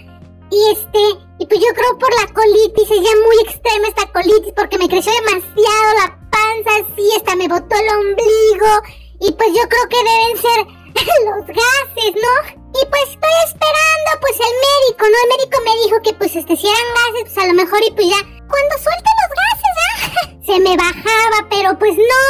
Y 0.51 0.71
este, 0.71 0.99
y 1.39 1.45
pues 1.45 1.62
yo 1.62 1.73
creo 1.73 1.97
por 1.97 2.13
la 2.19 2.33
colitis, 2.33 2.91
es 2.91 3.01
ya 3.01 3.15
muy 3.25 3.38
extrema 3.45 3.88
esta 3.88 4.12
colitis 4.12 4.53
porque 4.55 4.77
me 4.77 4.89
creció 4.89 5.13
demasiado 5.13 5.93
la 5.99 6.29
panza 6.29 6.71
así, 6.81 7.09
hasta 7.15 7.36
me 7.38 7.47
botó 7.47 7.73
el 7.73 7.89
ombligo. 7.99 8.81
Y 9.21 9.31
pues 9.31 9.49
yo 9.53 9.62
creo 9.69 9.88
que 9.89 9.97
deben 9.97 10.38
ser 10.41 10.67
los 11.25 11.47
gases, 11.47 12.15
¿no? 12.15 12.62
Y 12.73 12.86
pues 12.89 13.03
estoy 13.09 13.36
esperando 13.45 14.09
pues 14.19 14.33
el 14.33 14.53
médico, 14.65 15.05
¿no? 15.05 15.17
El 15.23 15.29
médico 15.38 15.57
me 15.63 15.75
dijo 15.83 16.01
que 16.03 16.13
pues 16.13 16.36
este 16.36 16.57
si 16.57 16.67
eran 16.67 16.89
gases, 16.97 17.33
pues 17.33 17.38
a 17.38 17.47
lo 17.47 17.53
mejor 17.53 17.79
y 17.86 17.91
pues 17.91 18.07
ya 18.07 18.21
cuando 18.49 18.73
suelte 18.81 19.09
los 19.19 19.31
gases, 19.41 19.75
¿ah? 19.86 19.97
se 20.45 20.59
me 20.59 20.77
bajaba, 20.77 21.38
pero 21.49 21.77
pues 21.77 21.95
no. 21.95 22.23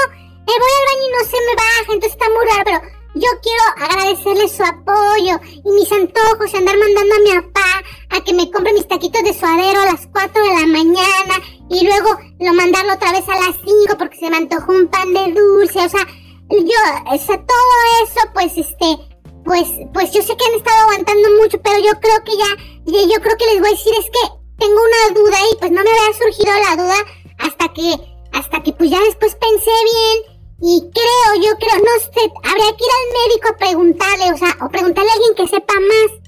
Me 0.46 0.60
voy 0.60 0.74
al 0.76 0.88
baño 0.92 1.06
y 1.08 1.12
no 1.16 1.24
se 1.24 1.40
me 1.40 1.56
baja, 1.56 1.92
entonces 1.94 2.12
está 2.12 2.28
muy 2.28 2.46
raro, 2.46 2.64
pero 2.66 2.80
yo 3.16 3.30
quiero 3.42 3.64
agradecerle 3.78 4.50
su 4.50 4.64
apoyo 4.64 5.40
y 5.64 5.72
mis 5.72 5.92
antojos 5.92 6.52
y 6.52 6.58
andar 6.58 6.76
mandando 6.78 7.16
a 7.16 7.20
mi 7.20 7.42
papá 7.42 7.84
a 8.10 8.24
que 8.24 8.34
me 8.34 8.52
compre 8.52 8.74
mis 8.74 8.88
taquitos 8.88 9.24
de 9.24 9.34
suadero 9.34 9.82
a 9.82 9.86
las 9.86 10.08
4 10.12 10.44
de 10.44 10.50
la 10.50 10.68
mañana 10.68 11.36
y 11.70 11.86
luego 11.86 12.10
lo 12.40 12.54
mandarlo 12.54 12.94
otra 12.94 13.12
vez 13.12 13.28
a 13.30 13.40
las 13.40 13.56
5 13.64 13.98
porque 13.98 14.18
se 14.18 14.30
me 14.30 14.38
antojó 14.38 14.74
un 14.74 14.88
pan 14.88 15.14
de 15.14 15.32
dulce, 15.32 15.80
o 15.80 15.90
sea, 15.90 16.06
yo, 16.50 17.14
o 17.14 17.18
sea, 17.18 17.38
todo 17.38 18.04
eso, 18.04 18.20
pues 18.34 18.58
este, 18.58 18.98
pues, 19.44 19.68
pues 19.94 20.12
yo 20.12 20.22
sé 20.22 20.36
que 20.36 20.46
han 20.46 20.56
estado 20.56 20.82
aguantando 20.84 21.30
mucho, 21.42 21.62
pero 21.62 21.78
yo 21.80 21.92
creo 22.00 22.24
que 22.24 22.38
ya, 22.38 22.50
yo 22.86 23.22
creo 23.22 23.38
que 23.38 23.46
les 23.46 23.60
voy 23.60 23.70
a 23.70 23.72
decir 23.72 23.94
es 24.00 24.06
que 24.06 24.44
tengo 24.58 24.80
una 24.82 25.20
duda 25.20 25.38
y 25.52 25.58
pues 25.58 25.72
no 25.72 25.82
me 25.84 25.90
había 25.90 26.18
surgido 26.18 26.54
la 26.70 26.84
duda 26.84 26.96
hasta 27.40 27.74
que, 27.74 27.96
hasta 28.32 28.64
que 28.64 28.74
pues 28.74 28.90
ya 28.90 29.00
después 29.02 29.36
pensé 29.36 29.72
bien 29.72 30.34
y 30.66 30.80
creo, 30.80 31.44
yo 31.44 31.58
creo, 31.58 31.78
no 31.78 32.00
sé, 32.00 32.32
habría 32.44 32.72
que 32.78 32.86
ir 32.86 32.94
al 32.96 33.28
médico 33.28 33.50
a 33.50 33.58
preguntarle, 33.58 34.32
o 34.32 34.38
sea, 34.38 34.56
o 34.66 34.70
preguntarle 34.70 35.10
a 35.10 35.14
alguien 35.14 35.36
que 35.36 35.48
sepa 35.48 35.74
más. 35.74 36.24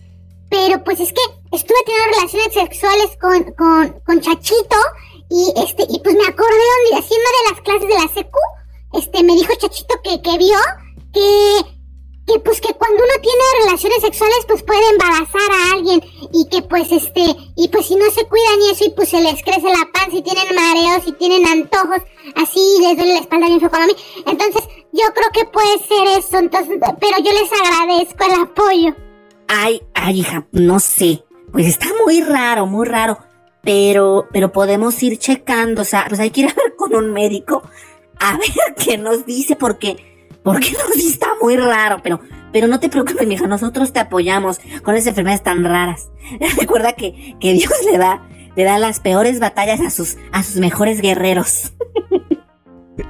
Pero 0.49 0.83
pues 0.83 0.99
es 0.99 1.13
que 1.13 1.21
estuve 1.55 1.77
teniendo 1.85 2.17
relaciones 2.17 2.53
sexuales 2.53 3.17
con, 3.21 3.43
con, 3.53 3.99
con 4.05 4.21
Chachito 4.21 4.75
y 5.29 5.53
este, 5.55 5.85
y 5.89 5.99
pues 6.01 6.15
me 6.15 6.27
acordé 6.27 6.65
donde 6.91 6.99
haciendo 6.99 7.29
de 7.29 7.51
las 7.51 7.61
clases 7.61 7.87
de 7.87 7.93
la 7.93 8.13
secu, 8.13 8.39
este, 8.93 9.23
me 9.23 9.35
dijo 9.35 9.53
Chachito 9.55 9.95
que, 10.03 10.21
que 10.21 10.37
vio 10.37 10.59
que 11.13 11.74
que 12.25 12.39
pues 12.39 12.59
que 12.59 12.73
cuando 12.73 12.97
uno 12.97 13.21
tiene 13.21 13.65
relaciones 13.65 14.01
sexuales 14.01 14.45
pues 14.47 14.63
puede 14.63 14.81
embarazar 14.91 15.51
a 15.51 15.73
alguien 15.73 16.01
y 16.33 16.47
que 16.49 16.63
pues 16.63 16.91
este 16.91 17.21
y 17.55 17.67
pues 17.69 17.85
si 17.85 17.95
no 17.95 18.05
se 18.09 18.25
cuidan 18.25 18.61
y 18.61 18.71
eso 18.71 18.85
y 18.85 18.89
pues 18.91 19.09
se 19.09 19.21
les 19.21 19.41
crece 19.43 19.67
la 19.67 19.87
panza 19.93 20.17
y 20.17 20.23
tienen 20.23 20.55
mareos 20.55 21.07
y 21.07 21.11
tienen 21.13 21.45
antojos 21.45 22.01
así 22.35 22.59
les 22.81 22.97
duele 22.97 23.13
la 23.13 23.19
espalda 23.19 23.47
bien 23.47 23.59
feo 23.59 23.69
como 23.69 23.83
a 23.83 23.87
mí. 23.87 23.93
Entonces 24.25 24.63
yo 24.91 25.03
creo 25.13 25.29
que 25.33 25.45
puede 25.45 25.77
ser 25.79 26.19
eso. 26.19 26.37
Entonces 26.39 26.79
pero 26.99 27.17
yo 27.19 27.31
les 27.31 27.51
agradezco 27.51 28.25
el 28.25 28.41
apoyo. 28.41 28.95
Ay 29.47 29.81
ay 29.93 30.19
hija 30.21 30.47
no 30.51 30.79
sé. 30.79 31.23
Pues 31.51 31.67
está 31.67 31.87
muy 32.03 32.21
raro 32.21 32.65
muy 32.65 32.87
raro. 32.87 33.19
Pero 33.61 34.27
pero 34.31 34.51
podemos 34.51 35.01
ir 35.03 35.19
checando 35.19 35.83
o 35.83 35.85
sea 35.85 36.05
pues 36.07 36.19
hay 36.19 36.31
que 36.31 36.41
ir 36.41 36.49
a 36.49 36.53
ver 36.53 36.75
con 36.75 36.95
un 36.95 37.13
médico 37.13 37.61
a 38.19 38.37
ver 38.37 38.75
qué 38.83 38.97
nos 38.97 39.25
dice 39.27 39.55
porque 39.55 40.14
porque 40.45 40.71
no, 40.73 40.93
sí 40.93 41.07
está 41.07 41.27
muy 41.41 41.57
raro, 41.57 41.99
pero, 42.01 42.21
pero 42.53 42.67
no 42.67 42.79
te 42.79 42.87
preocupes, 42.87 43.27
mija, 43.27 43.47
nosotros 43.47 43.91
te 43.91 43.99
apoyamos 43.99 44.59
con 44.83 44.95
esas 44.95 45.07
enfermedades 45.07 45.43
tan 45.43 45.65
raras. 45.65 46.09
Recuerda 46.57 46.93
que, 46.93 47.35
que 47.41 47.51
Dios 47.51 47.73
le 47.91 47.97
da, 47.97 48.25
le 48.55 48.63
da 48.63 48.77
las 48.77 49.01
peores 49.01 49.41
batallas 49.41 49.81
a 49.81 49.89
sus, 49.89 50.15
a 50.31 50.43
sus 50.43 50.57
mejores 50.57 51.01
guerreros. 51.01 51.73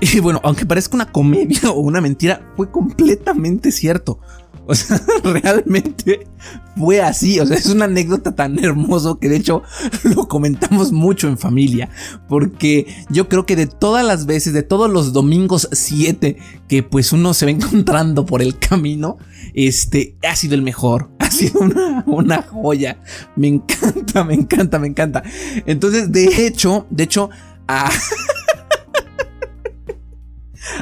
Y 0.01 0.19
bueno, 0.19 0.41
aunque 0.43 0.65
parezca 0.65 0.95
una 0.95 1.11
comedia 1.11 1.69
o 1.69 1.79
una 1.79 2.01
mentira, 2.01 2.51
fue 2.55 2.71
completamente 2.71 3.71
cierto. 3.71 4.19
O 4.67 4.73
sea, 4.73 4.99
realmente 5.23 6.27
fue 6.75 6.99
así. 7.01 7.39
O 7.39 7.45
sea, 7.45 7.55
es 7.55 7.67
una 7.67 7.85
anécdota 7.85 8.35
tan 8.35 8.57
hermoso 8.63 9.19
que 9.19 9.29
de 9.29 9.37
hecho 9.37 9.61
lo 10.03 10.27
comentamos 10.27 10.91
mucho 10.91 11.27
en 11.27 11.37
familia. 11.37 11.89
Porque 12.27 12.87
yo 13.09 13.29
creo 13.29 13.45
que 13.45 13.55
de 13.55 13.67
todas 13.67 14.03
las 14.05 14.25
veces, 14.25 14.53
de 14.53 14.63
todos 14.63 14.89
los 14.89 15.13
domingos 15.13 15.69
7 15.71 16.37
que 16.67 16.81
pues 16.83 17.13
uno 17.13 17.35
se 17.35 17.45
va 17.45 17.51
encontrando 17.51 18.25
por 18.25 18.41
el 18.41 18.57
camino, 18.57 19.17
este 19.53 20.17
ha 20.27 20.35
sido 20.35 20.55
el 20.55 20.61
mejor. 20.61 21.11
Ha 21.25 21.31
sido 21.31 21.61
una, 21.61 22.03
una 22.05 22.43
joya. 22.43 23.01
Me 23.35 23.47
encanta, 23.47 24.23
me 24.23 24.35
encanta, 24.35 24.77
me 24.77 24.87
encanta. 24.87 25.23
Entonces, 25.65 26.11
de 26.11 26.45
hecho, 26.45 26.85
de 26.91 27.03
hecho, 27.03 27.31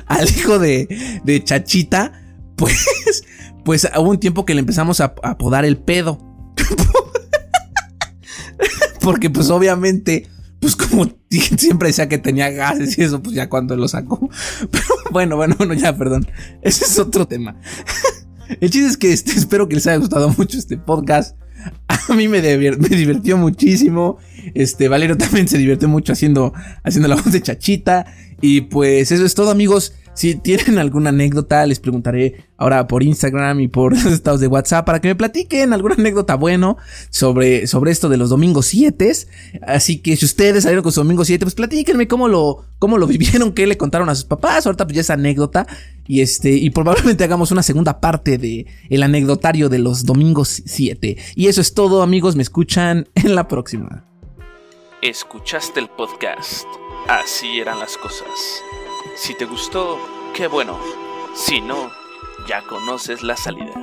al 0.06 0.30
hijo 0.30 0.60
de, 0.60 1.22
de 1.24 1.44
Chachita, 1.44 2.12
pues 2.58 3.24
pues 3.64 3.88
hubo 3.98 4.10
un 4.10 4.20
tiempo 4.20 4.46
que 4.46 4.54
le 4.54 4.60
empezamos 4.60 5.02
a 5.02 5.16
apodar 5.24 5.66
el 5.66 5.78
pedo. 5.78 6.20
Porque 9.02 9.30
pues 9.30 9.50
obviamente, 9.50 10.28
pues 10.60 10.76
como 10.76 11.10
siempre 11.30 11.90
decía 11.90 12.08
que 12.08 12.18
tenía 12.18 12.50
gases 12.50 12.98
y 12.98 13.04
eso, 13.04 13.22
pues 13.22 13.36
ya 13.36 13.50
cuando 13.50 13.76
lo 13.76 13.88
sacó. 13.88 14.30
Pero 14.72 14.86
bueno, 15.12 15.36
bueno, 15.36 15.56
bueno, 15.58 15.74
ya, 15.74 15.96
perdón. 15.98 16.28
Ese 16.62 16.86
es 16.86 16.98
otro 16.98 17.28
tema. 17.28 17.58
El 18.60 18.70
chiste 18.70 18.88
es 18.88 18.98
que 18.98 19.14
este, 19.14 19.32
espero 19.32 19.68
que 19.68 19.76
les 19.76 19.88
haya 19.88 19.98
gustado 19.98 20.30
mucho 20.38 20.58
este 20.58 20.78
podcast. 20.78 21.38
A 22.10 22.14
mí 22.14 22.28
me, 22.28 22.42
divirtió 22.42 23.38
muchísimo. 23.38 24.18
Este, 24.54 24.88
Valero 24.88 25.18
también 25.18 25.48
se 25.48 25.58
divirtió 25.58 25.88
mucho 25.88 26.14
haciendo, 26.14 26.54
haciendo 26.84 27.08
la 27.08 27.16
voz 27.16 27.32
de 27.32 27.42
Chachita. 27.42 28.06
Y 28.42 28.62
pues 28.62 29.12
eso 29.12 29.26
es 29.26 29.36
todo, 29.36 29.52
amigos. 29.52 29.94
Si 30.16 30.36
tienen 30.36 30.78
alguna 30.78 31.10
anécdota, 31.10 31.66
les 31.66 31.80
preguntaré 31.80 32.46
ahora 32.58 32.88
por 32.88 33.02
Instagram 33.02 33.60
y 33.62 33.68
por 33.68 33.94
los 33.94 34.06
estados 34.14 34.40
de 34.40 34.48
WhatsApp 34.48 34.86
para 34.86 35.02
que 35.02 35.08
me 35.08 35.16
platiquen 35.16 35.74
alguna 35.74 35.96
anécdota 35.96 36.36
bueno 36.36 36.78
sobre, 37.10 37.66
sobre 37.66 37.92
esto 37.92 38.10
de 38.10 38.18
los 38.18 38.30
domingos 38.30 38.68
7. 38.68 39.12
Así 39.66 40.00
que 40.00 40.16
si 40.16 40.26
ustedes 40.26 40.64
salieron 40.64 40.84
con 40.84 40.92
su 40.92 41.02
domingo 41.02 41.26
7, 41.26 41.44
pues 41.44 41.56
platíquenme 41.56 42.08
cómo 42.08 42.28
lo, 42.28 42.66
cómo 42.78 42.98
lo 42.98 43.08
vivieron, 43.14 43.54
qué 43.54 43.66
le 43.66 43.78
contaron 43.78 44.08
a 44.10 44.16
sus 44.16 44.26
papás. 44.26 44.66
Ahorita 44.68 44.86
pues 44.86 44.96
ya 44.96 45.02
esa 45.02 45.14
anécdota. 45.14 45.66
Y 46.06 46.22
este, 46.22 46.52
y 46.52 46.70
probablemente 46.70 47.24
hagamos 47.24 47.52
una 47.52 47.64
segunda 47.64 48.00
parte 48.00 48.38
de 48.38 48.68
el 48.90 49.04
anecdotario 49.04 49.70
de 49.70 49.80
los 49.80 50.06
domingos 50.06 50.62
7. 50.66 51.18
Y 51.36 51.48
eso 51.48 51.62
es 51.62 51.74
todo, 51.74 52.04
amigos. 52.04 52.36
Me 52.36 52.44
escuchan 52.44 53.08
en 53.16 53.34
la 53.34 53.48
próxima. 53.48 54.06
Escuchaste 55.02 55.80
el 55.80 55.90
podcast. 55.90 56.66
Así 57.08 57.60
eran 57.60 57.80
las 57.80 57.98
cosas 57.98 58.28
si 59.16 59.36
te 59.36 59.46
gustó, 59.46 60.00
qué 60.34 60.48
bueno. 60.48 60.80
Si 61.36 61.62
no, 61.62 61.92
ya 62.48 62.64
conoces 62.64 63.22
la 63.22 63.38
salida. 63.38 63.74